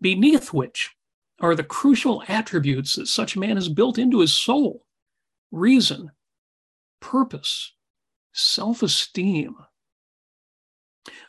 beneath 0.00 0.52
which 0.52 0.94
are 1.40 1.54
the 1.54 1.64
crucial 1.64 2.22
attributes 2.28 2.96
that 2.96 3.06
such 3.06 3.36
a 3.36 3.38
man 3.38 3.56
has 3.56 3.68
built 3.68 3.98
into 3.98 4.20
his 4.20 4.32
soul 4.32 4.86
reason, 5.50 6.10
purpose, 7.00 7.72
self 8.32 8.82
esteem. 8.82 9.56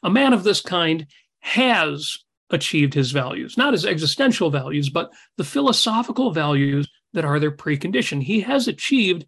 A 0.04 0.10
man 0.10 0.34
of 0.34 0.44
this 0.44 0.62
kind 0.62 1.08
has 1.40 2.20
achieved 2.50 2.94
his 2.94 3.12
values, 3.12 3.58
not 3.58 3.74
his 3.74 3.86
existential 3.86 4.50
values, 4.50 4.90
but 4.90 5.12
the 5.38 5.44
philosophical 5.44 6.32
values 6.32 6.88
that 7.14 7.26
are 7.26 7.40
their 7.40 7.52
precondition. 7.52 8.22
He 8.22 8.42
has 8.42 8.68
achieved 8.68 9.26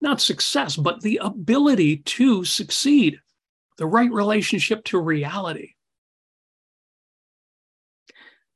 not 0.00 0.20
success, 0.20 0.76
but 0.76 1.00
the 1.00 1.18
ability 1.22 1.98
to 1.98 2.44
succeed, 2.44 3.18
the 3.76 3.86
right 3.86 4.10
relationship 4.10 4.84
to 4.84 4.98
reality. 4.98 5.74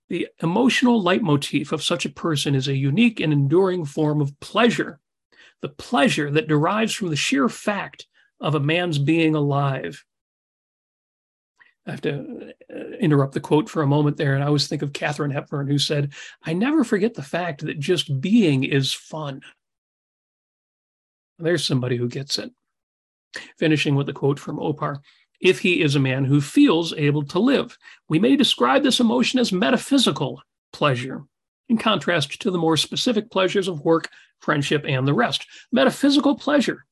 The 0.09 0.29
emotional 0.43 1.03
leitmotif 1.03 1.73
of 1.73 1.83
such 1.83 2.05
a 2.05 2.11
person 2.11 2.55
is 2.55 2.69
a 2.69 2.77
unique 2.77 3.21
and 3.21 3.33
enduring 3.33 3.85
form 3.85 4.21
of 4.21 4.39
pleasure 4.41 5.01
the 5.65 5.69
pleasure 5.71 6.31
that 6.31 6.47
derives 6.47 6.93
from 6.93 7.09
the 7.09 7.17
sheer 7.17 7.49
fact 7.49 8.07
of 8.39 8.55
a 8.55 8.61
man's 8.61 8.99
being 8.99 9.35
alive. 9.35 10.05
I 11.87 11.91
have 11.91 12.01
to 12.03 12.53
uh, 12.75 12.79
interrupt 12.99 13.35
the 13.35 13.41
quote 13.41 13.69
for 13.69 13.83
a 13.83 13.87
moment 13.87 14.17
there. 14.17 14.35
And 14.35 14.43
I 14.43 14.47
always 14.47 14.67
think 14.67 14.83
of 14.83 14.93
Katharine 14.93 15.31
Hepburn, 15.31 15.69
who 15.69 15.79
said, 15.79 16.13
I 16.43 16.53
never 16.53 16.83
forget 16.83 17.15
the 17.15 17.23
fact 17.23 17.65
that 17.67 17.79
just 17.79 18.21
being 18.21 18.65
is 18.65 18.93
fun. 18.93 19.43
There's 21.39 21.67
somebody 21.67 21.97
who 21.97 22.09
gets 22.09 22.39
it. 22.39 22.51
Finishing 23.59 23.97
with 23.97 24.07
the 24.07 24.13
quote 24.13 24.39
from 24.39 24.59
OPAR 24.59 25.01
If 25.41 25.59
he 25.59 25.83
is 25.83 25.97
a 25.97 26.01
man 26.01 26.25
who 26.25 26.41
feels 26.41 26.95
able 26.95 27.25
to 27.27 27.39
live, 27.39 27.77
we 28.09 28.19
may 28.19 28.37
describe 28.37 28.83
this 28.83 29.01
emotion 29.01 29.41
as 29.41 29.53
metaphysical 29.53 30.41
pleasure, 30.73 31.25
in 31.69 31.77
contrast 31.77 32.41
to 32.41 32.51
the 32.51 32.59
more 32.59 32.77
specific 32.77 33.31
pleasures 33.31 33.69
of 33.69 33.85
work, 33.85 34.09
friendship, 34.41 34.85
and 34.87 35.07
the 35.07 35.15
rest. 35.15 35.47
Metaphysical 35.73 36.37
pleasure 36.37 36.87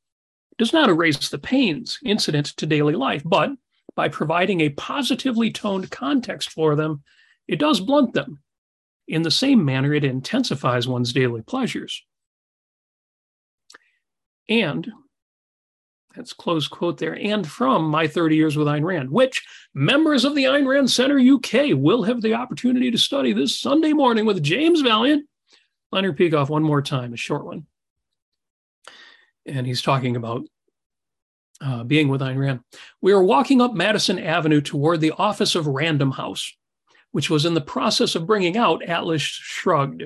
does 0.59 0.73
not 0.73 0.91
erase 0.91 1.29
the 1.29 1.39
pains 1.39 1.99
incident 2.05 2.47
to 2.57 2.67
daily 2.67 2.95
life, 2.95 3.23
but 3.25 3.53
by 3.95 4.09
providing 4.09 4.61
a 4.61 4.71
positively 4.71 5.51
toned 5.51 5.91
context 5.91 6.51
for 6.51 6.75
them, 6.75 7.03
it 7.49 7.59
does 7.59 7.81
blunt 7.81 8.15
them. 8.15 8.41
In 9.09 9.23
the 9.23 9.31
same 9.31 9.65
manner, 9.65 9.93
it 9.93 10.05
intensifies 10.05 10.89
one's 10.89 11.13
daily 11.13 11.43
pleasures. 11.43 12.03
And 14.49 14.91
that's 16.15 16.33
close 16.33 16.69
quote 16.69 16.99
there. 16.99 17.17
And 17.17 17.47
from 17.47 17.89
my 17.89 18.07
30 18.07 18.37
years 18.37 18.57
with 18.57 18.67
Ayn 18.67 18.85
Rand, 18.85 19.11
which 19.11 19.43
members 19.75 20.25
of 20.25 20.35
the 20.35 20.45
Ayn 20.45 20.67
Rand 20.67 20.91
Center 20.91 21.19
UK 21.19 21.77
will 21.77 22.03
have 22.03 22.21
the 22.21 22.35
opportunity 22.35 22.91
to 22.91 22.99
study 22.99 23.33
this 23.33 23.59
Sunday 23.59 23.93
morning 23.93 24.27
with 24.27 24.43
James 24.43 24.83
Valliant. 24.83 25.23
Leonard 25.91 26.17
Peikoff, 26.17 26.49
one 26.49 26.63
more 26.63 26.83
time, 26.83 27.13
a 27.13 27.19
short 27.19 27.45
one. 27.45 27.67
And 29.47 29.67
he's 29.67 29.83
talking 29.83 30.17
about 30.17 30.47
uh, 31.63 31.85
being 31.85 32.09
with 32.09 32.21
Ayn 32.21 32.39
Rand. 32.39 32.61
We 33.01 33.15
were 33.15 33.23
walking 33.23 33.61
up 33.61 33.75
Madison 33.75 34.19
Avenue 34.19 34.61
toward 34.61 35.01
the 35.01 35.13
office 35.13 35.55
of 35.55 35.67
Random 35.67 36.11
House, 36.11 36.53
which 37.13 37.31
was 37.31 37.45
in 37.45 37.55
the 37.55 37.61
process 37.61 38.15
of 38.15 38.27
bringing 38.27 38.57
out 38.57 38.83
Atlas 38.83 39.23
Shrugged. 39.23 40.05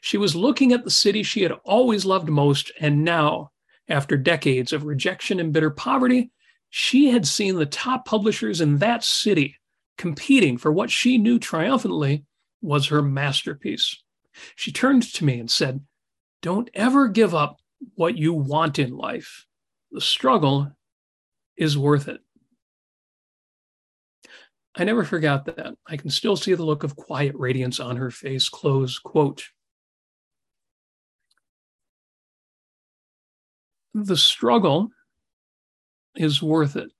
She 0.00 0.18
was 0.18 0.36
looking 0.36 0.72
at 0.72 0.84
the 0.84 0.90
city 0.90 1.22
she 1.22 1.42
had 1.42 1.52
always 1.64 2.04
loved 2.04 2.28
most, 2.28 2.70
and 2.78 3.04
now, 3.04 3.50
after 3.88 4.16
decades 4.16 4.72
of 4.72 4.84
rejection 4.84 5.40
and 5.40 5.52
bitter 5.52 5.70
poverty, 5.70 6.30
she 6.68 7.08
had 7.08 7.26
seen 7.26 7.56
the 7.56 7.66
top 7.66 8.04
publishers 8.04 8.60
in 8.60 8.78
that 8.78 9.04
city 9.04 9.56
competing 9.96 10.58
for 10.58 10.72
what 10.72 10.90
she 10.90 11.18
knew 11.18 11.38
triumphantly 11.38 12.24
was 12.60 12.88
her 12.88 13.02
masterpiece. 13.02 14.02
She 14.56 14.72
turned 14.72 15.02
to 15.14 15.24
me 15.24 15.38
and 15.38 15.50
said, 15.50 15.80
Don't 16.40 16.70
ever 16.74 17.08
give 17.08 17.34
up 17.34 17.58
what 17.94 18.16
you 18.16 18.32
want 18.32 18.78
in 18.78 18.96
life. 18.96 19.46
The 19.92 20.00
struggle 20.00 20.72
is 21.56 21.76
worth 21.76 22.08
it. 22.08 22.20
I 24.74 24.84
never 24.84 25.04
forgot 25.04 25.44
that. 25.44 25.74
I 25.86 25.98
can 25.98 26.08
still 26.08 26.34
see 26.34 26.54
the 26.54 26.64
look 26.64 26.82
of 26.82 26.96
quiet 26.96 27.34
radiance 27.36 27.78
on 27.78 27.96
her 27.96 28.10
face. 28.10 28.48
Close 28.48 28.98
quote. 28.98 29.44
The 33.92 34.16
struggle 34.16 34.88
is 36.16 36.42
worth 36.42 36.76
it. 36.76 36.90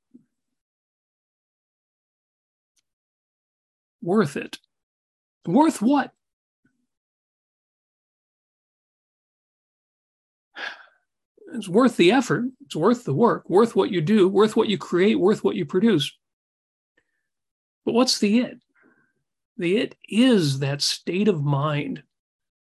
Worth 4.02 4.37
it. 4.37 4.59
Worth 5.46 5.81
what? 5.81 6.12
It's 11.54 11.68
worth 11.68 11.96
the 11.96 12.12
effort. 12.12 12.46
It's 12.64 12.76
worth 12.76 13.04
the 13.04 13.14
work, 13.14 13.48
worth 13.50 13.76
what 13.76 13.90
you 13.90 14.00
do, 14.00 14.28
worth 14.28 14.56
what 14.56 14.68
you 14.68 14.78
create, 14.78 15.16
worth 15.16 15.44
what 15.44 15.54
you 15.54 15.66
produce. 15.66 16.10
But 17.84 17.92
what's 17.92 18.18
the 18.18 18.38
it? 18.38 18.58
The 19.58 19.76
it 19.76 19.96
is 20.08 20.60
that 20.60 20.80
state 20.80 21.28
of 21.28 21.44
mind 21.44 22.02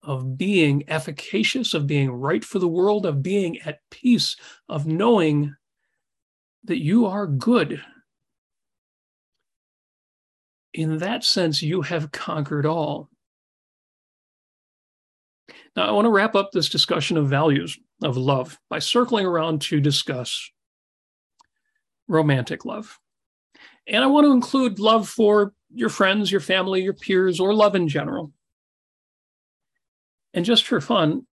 of 0.03 0.37
being 0.37 0.85
efficacious, 0.87 1.73
of 1.73 1.85
being 1.85 2.09
right 2.09 2.45
for 2.45 2.59
the 2.59 2.67
world, 2.67 3.05
of 3.05 3.21
being 3.21 3.59
at 3.61 3.79
peace, 3.91 4.37
of 4.69 4.87
knowing 4.87 5.53
that 6.63 6.81
you 6.81 7.07
are 7.07 7.27
good. 7.27 7.83
In 10.73 10.99
that 10.99 11.25
sense, 11.25 11.61
you 11.61 11.81
have 11.81 12.11
conquered 12.11 12.65
all. 12.65 13.09
Now, 15.75 15.89
I 15.89 15.91
want 15.91 16.05
to 16.05 16.11
wrap 16.11 16.35
up 16.35 16.51
this 16.51 16.69
discussion 16.69 17.17
of 17.17 17.27
values 17.27 17.77
of 18.03 18.17
love 18.17 18.59
by 18.69 18.79
circling 18.79 19.25
around 19.25 19.61
to 19.61 19.79
discuss 19.79 20.51
romantic 22.07 22.65
love. 22.65 22.99
And 23.87 24.03
I 24.03 24.07
want 24.07 24.25
to 24.25 24.31
include 24.31 24.79
love 24.79 25.07
for 25.07 25.53
your 25.73 25.89
friends, 25.89 26.31
your 26.31 26.41
family, 26.41 26.83
your 26.83 26.93
peers, 26.93 27.39
or 27.39 27.53
love 27.53 27.75
in 27.75 27.87
general. 27.87 28.31
And 30.33 30.45
just 30.45 30.65
for 30.65 30.79
fun, 30.81 31.25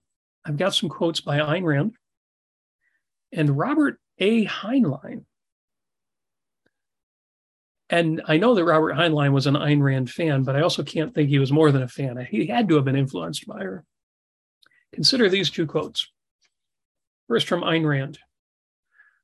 I've 0.45 0.57
got 0.57 0.73
some 0.73 0.89
quotes 0.89 1.21
by 1.21 1.39
Ayn 1.39 1.63
Rand 1.63 1.95
and 3.31 3.57
Robert 3.57 3.99
A. 4.19 4.45
Heinlein. 4.45 5.25
And 7.89 8.21
I 8.25 8.37
know 8.37 8.55
that 8.55 8.63
Robert 8.63 8.95
Heinlein 8.95 9.33
was 9.33 9.45
an 9.45 9.55
Ayn 9.55 9.81
Rand 9.81 10.09
fan, 10.09 10.43
but 10.43 10.55
I 10.55 10.61
also 10.61 10.83
can't 10.83 11.13
think 11.13 11.29
he 11.29 11.39
was 11.39 11.51
more 11.51 11.71
than 11.71 11.83
a 11.83 11.87
fan. 11.87 12.25
He 12.29 12.47
had 12.47 12.67
to 12.69 12.75
have 12.75 12.85
been 12.85 12.95
influenced 12.95 13.45
by 13.45 13.61
her. 13.61 13.83
Consider 14.93 15.29
these 15.29 15.49
two 15.49 15.67
quotes. 15.67 16.09
First 17.27 17.47
from 17.47 17.61
Ayn 17.61 17.85
Rand. 17.85 18.19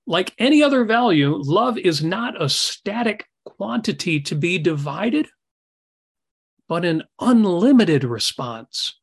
Like 0.07 0.33
any 0.39 0.63
other 0.63 0.85
value, 0.85 1.35
love 1.35 1.77
is 1.77 2.03
not 2.03 2.41
a 2.41 2.49
static 2.49 3.27
quantity 3.45 4.19
to 4.21 4.35
be 4.35 4.57
divided, 4.57 5.27
but 6.67 6.85
an 6.85 7.03
unlimited 7.19 8.03
response 8.03 8.99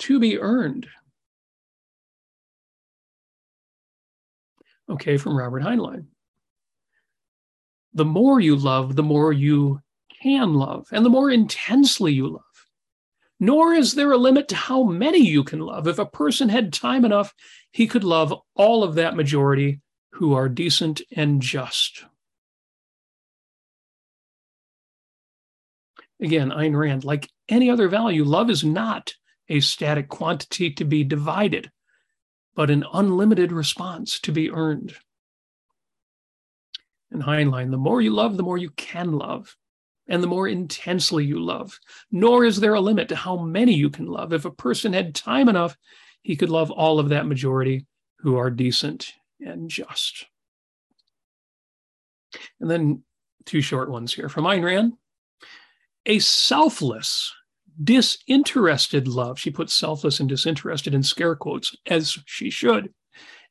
to 0.00 0.18
be 0.18 0.38
earned. 0.38 0.86
Okay, 4.90 5.16
from 5.16 5.36
Robert 5.36 5.62
Heinlein. 5.62 6.06
The 7.94 8.04
more 8.04 8.40
you 8.40 8.56
love, 8.56 8.96
the 8.96 9.02
more 9.02 9.32
you 9.32 9.80
can 10.22 10.54
love, 10.54 10.88
and 10.92 11.04
the 11.04 11.10
more 11.10 11.30
intensely 11.30 12.12
you 12.12 12.28
love. 12.28 12.42
Nor 13.38 13.72
is 13.72 13.94
there 13.94 14.12
a 14.12 14.18
limit 14.18 14.48
to 14.48 14.56
how 14.56 14.82
many 14.82 15.18
you 15.18 15.44
can 15.44 15.60
love. 15.60 15.86
If 15.86 15.98
a 15.98 16.04
person 16.04 16.48
had 16.48 16.72
time 16.72 17.04
enough, 17.04 17.32
he 17.70 17.86
could 17.86 18.04
love 18.04 18.34
all 18.54 18.82
of 18.82 18.94
that 18.94 19.16
majority 19.16 19.80
who 20.14 20.34
are 20.34 20.48
decent 20.48 21.00
and 21.14 21.40
just. 21.40 22.04
Again, 26.20 26.50
Ayn 26.50 26.76
Rand, 26.76 27.04
like 27.04 27.30
any 27.48 27.70
other 27.70 27.88
value, 27.88 28.24
love 28.24 28.50
is 28.50 28.62
not 28.62 29.14
a 29.48 29.60
static 29.60 30.08
quantity 30.08 30.70
to 30.72 30.84
be 30.84 31.02
divided, 31.02 31.70
but 32.54 32.70
an 32.70 32.84
unlimited 32.92 33.52
response 33.52 34.20
to 34.20 34.32
be 34.32 34.50
earned. 34.50 34.94
And 37.10 37.22
Heinlein, 37.22 37.70
the 37.70 37.76
more 37.76 38.00
you 38.00 38.12
love, 38.12 38.36
the 38.36 38.42
more 38.42 38.58
you 38.58 38.70
can 38.70 39.12
love, 39.12 39.56
and 40.06 40.22
the 40.22 40.28
more 40.28 40.46
intensely 40.46 41.24
you 41.24 41.40
love. 41.40 41.78
Nor 42.12 42.44
is 42.44 42.60
there 42.60 42.74
a 42.74 42.80
limit 42.80 43.08
to 43.08 43.16
how 43.16 43.38
many 43.38 43.74
you 43.74 43.90
can 43.90 44.06
love. 44.06 44.32
If 44.32 44.44
a 44.44 44.50
person 44.50 44.92
had 44.92 45.14
time 45.14 45.48
enough, 45.48 45.76
he 46.22 46.36
could 46.36 46.50
love 46.50 46.70
all 46.70 46.98
of 46.98 47.08
that 47.08 47.26
majority 47.26 47.86
who 48.18 48.36
are 48.36 48.50
decent 48.50 49.12
and 49.40 49.68
just. 49.70 50.26
And 52.60 52.70
then 52.70 53.02
two 53.46 53.60
short 53.60 53.90
ones 53.90 54.14
here 54.14 54.28
from 54.28 54.44
Ayn 54.44 54.62
Rand. 54.62 54.92
A 56.06 56.18
selfless, 56.18 57.32
disinterested 57.82 59.08
love, 59.08 59.38
she 59.38 59.50
puts 59.50 59.74
selfless 59.74 60.20
and 60.20 60.28
disinterested 60.28 60.94
in 60.94 61.02
scare 61.02 61.36
quotes, 61.36 61.74
as 61.86 62.16
she 62.26 62.50
should. 62.50 62.92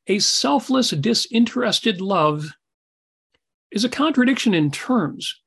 A 0.06 0.18
selfless, 0.18 0.90
disinterested 0.90 2.00
love 2.00 2.50
is 3.70 3.84
a 3.84 3.88
contradiction 3.88 4.54
in 4.54 4.70
terms. 4.70 5.40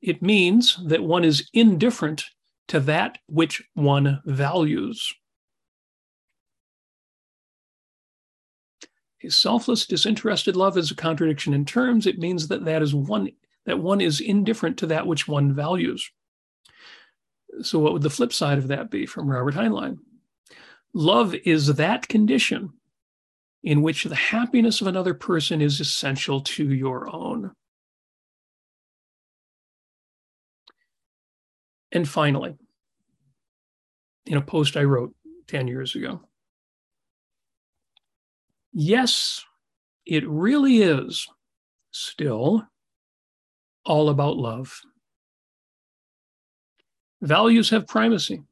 It 0.00 0.22
means 0.22 0.78
that 0.86 1.02
one 1.02 1.24
is 1.24 1.48
indifferent 1.52 2.24
to 2.68 2.80
that 2.80 3.18
which 3.26 3.62
one 3.74 4.20
values. 4.24 5.12
Selfless, 9.28 9.86
disinterested 9.86 10.56
love 10.56 10.76
is 10.76 10.90
a 10.90 10.96
contradiction 10.96 11.54
in 11.54 11.64
terms. 11.64 12.06
It 12.06 12.18
means 12.18 12.48
that 12.48 12.64
that 12.64 12.82
is 12.82 12.94
one 12.94 13.30
that 13.66 13.78
one 13.78 14.00
is 14.00 14.20
indifferent 14.20 14.78
to 14.78 14.86
that 14.86 15.06
which 15.06 15.28
one 15.28 15.52
values. 15.52 16.10
So, 17.62 17.78
what 17.78 17.92
would 17.92 18.02
the 18.02 18.10
flip 18.10 18.32
side 18.32 18.58
of 18.58 18.68
that 18.68 18.90
be 18.90 19.06
from 19.06 19.28
Robert 19.28 19.54
Heinlein? 19.54 19.98
Love 20.94 21.34
is 21.34 21.74
that 21.74 22.08
condition 22.08 22.72
in 23.62 23.82
which 23.82 24.04
the 24.04 24.14
happiness 24.14 24.80
of 24.80 24.86
another 24.86 25.14
person 25.14 25.60
is 25.60 25.80
essential 25.80 26.40
to 26.40 26.72
your 26.72 27.14
own. 27.14 27.52
And 31.92 32.08
finally, 32.08 32.56
in 34.26 34.36
a 34.36 34.42
post 34.42 34.76
I 34.76 34.84
wrote 34.84 35.14
10 35.48 35.68
years 35.68 35.94
ago, 35.94 36.20
yes, 38.78 39.44
it 40.06 40.26
really 40.28 40.82
is 40.82 41.26
still 41.90 42.62
all 43.84 44.08
about 44.08 44.36
love. 44.36 44.80
Values 47.20 47.70
have 47.70 47.88
primacy. 47.88 48.44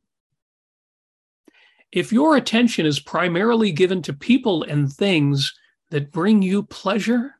If 1.93 2.13
your 2.13 2.37
attention 2.37 2.87
is 2.87 2.99
primarily 2.99 3.71
given 3.71 4.03
to 4.03 4.13
people 4.13 4.65
and 4.65 4.93
things 4.93 5.55
that 5.91 6.11
bring 6.11 6.43
you 6.43 6.65
pleasure, 6.65 7.37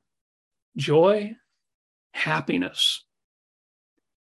joy, 0.77 1.33
happiness, 2.13 3.05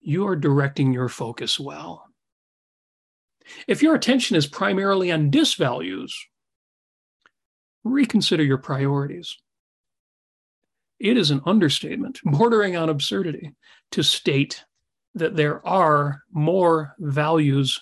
you 0.00 0.26
are 0.26 0.36
directing 0.36 0.94
your 0.94 1.10
focus 1.10 1.60
well. 1.60 2.06
If 3.68 3.82
your 3.82 3.94
attention 3.94 4.34
is 4.34 4.46
primarily 4.46 5.12
on 5.12 5.30
disvalues, 5.30 6.12
reconsider 7.86 8.42
your 8.42 8.58
priorities. 8.58 9.36
It 10.98 11.16
is 11.16 11.30
an 11.30 11.42
understatement, 11.44 12.20
bordering 12.24 12.76
on 12.76 12.88
absurdity, 12.88 13.52
to 13.92 14.02
state 14.02 14.64
that 15.14 15.36
there 15.36 15.66
are 15.66 16.22
more 16.32 16.94
values 16.98 17.80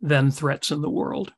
than 0.00 0.30
threats 0.30 0.70
in 0.70 0.80
the 0.80 0.90
world. 0.90 1.32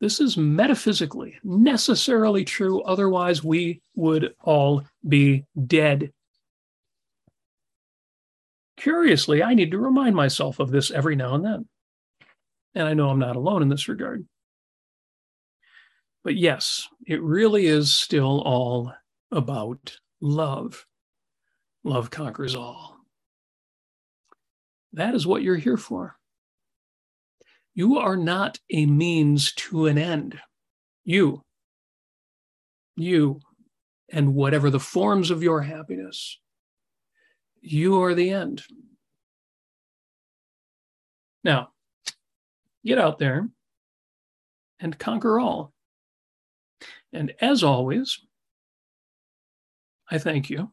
This 0.00 0.18
is 0.18 0.36
metaphysically 0.38 1.38
necessarily 1.44 2.44
true, 2.44 2.82
otherwise, 2.82 3.44
we 3.44 3.82
would 3.94 4.34
all 4.40 4.84
be 5.06 5.44
dead. 5.66 6.12
Curiously, 8.78 9.42
I 9.42 9.52
need 9.52 9.72
to 9.72 9.78
remind 9.78 10.16
myself 10.16 10.58
of 10.58 10.70
this 10.70 10.90
every 10.90 11.16
now 11.16 11.34
and 11.34 11.44
then. 11.44 11.68
And 12.74 12.88
I 12.88 12.94
know 12.94 13.10
I'm 13.10 13.18
not 13.18 13.36
alone 13.36 13.60
in 13.60 13.68
this 13.68 13.88
regard. 13.88 14.26
But 16.22 16.36
yes, 16.36 16.86
it 17.06 17.22
really 17.22 17.66
is 17.66 17.94
still 17.94 18.42
all 18.42 18.92
about 19.30 19.96
love. 20.20 20.86
Love 21.82 22.10
conquers 22.10 22.54
all. 22.54 22.98
That 24.92 25.14
is 25.14 25.26
what 25.26 25.42
you're 25.42 25.56
here 25.56 25.76
for. 25.76 26.16
You 27.74 27.98
are 27.98 28.16
not 28.16 28.58
a 28.70 28.84
means 28.86 29.52
to 29.54 29.86
an 29.86 29.96
end. 29.96 30.38
You, 31.04 31.42
you, 32.96 33.40
and 34.12 34.34
whatever 34.34 34.68
the 34.68 34.80
forms 34.80 35.30
of 35.30 35.42
your 35.42 35.62
happiness, 35.62 36.38
you 37.62 38.02
are 38.02 38.14
the 38.14 38.30
end. 38.30 38.62
Now, 41.42 41.70
get 42.84 42.98
out 42.98 43.18
there 43.18 43.48
and 44.80 44.98
conquer 44.98 45.40
all. 45.40 45.72
And 47.12 47.32
as 47.40 47.62
always, 47.62 48.18
I 50.10 50.18
thank 50.18 50.50
you. 50.50 50.72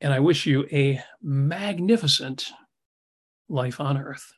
And 0.00 0.12
I 0.12 0.20
wish 0.20 0.46
you 0.46 0.66
a 0.72 1.02
magnificent 1.22 2.50
life 3.48 3.80
on 3.80 3.96
earth. 3.98 4.32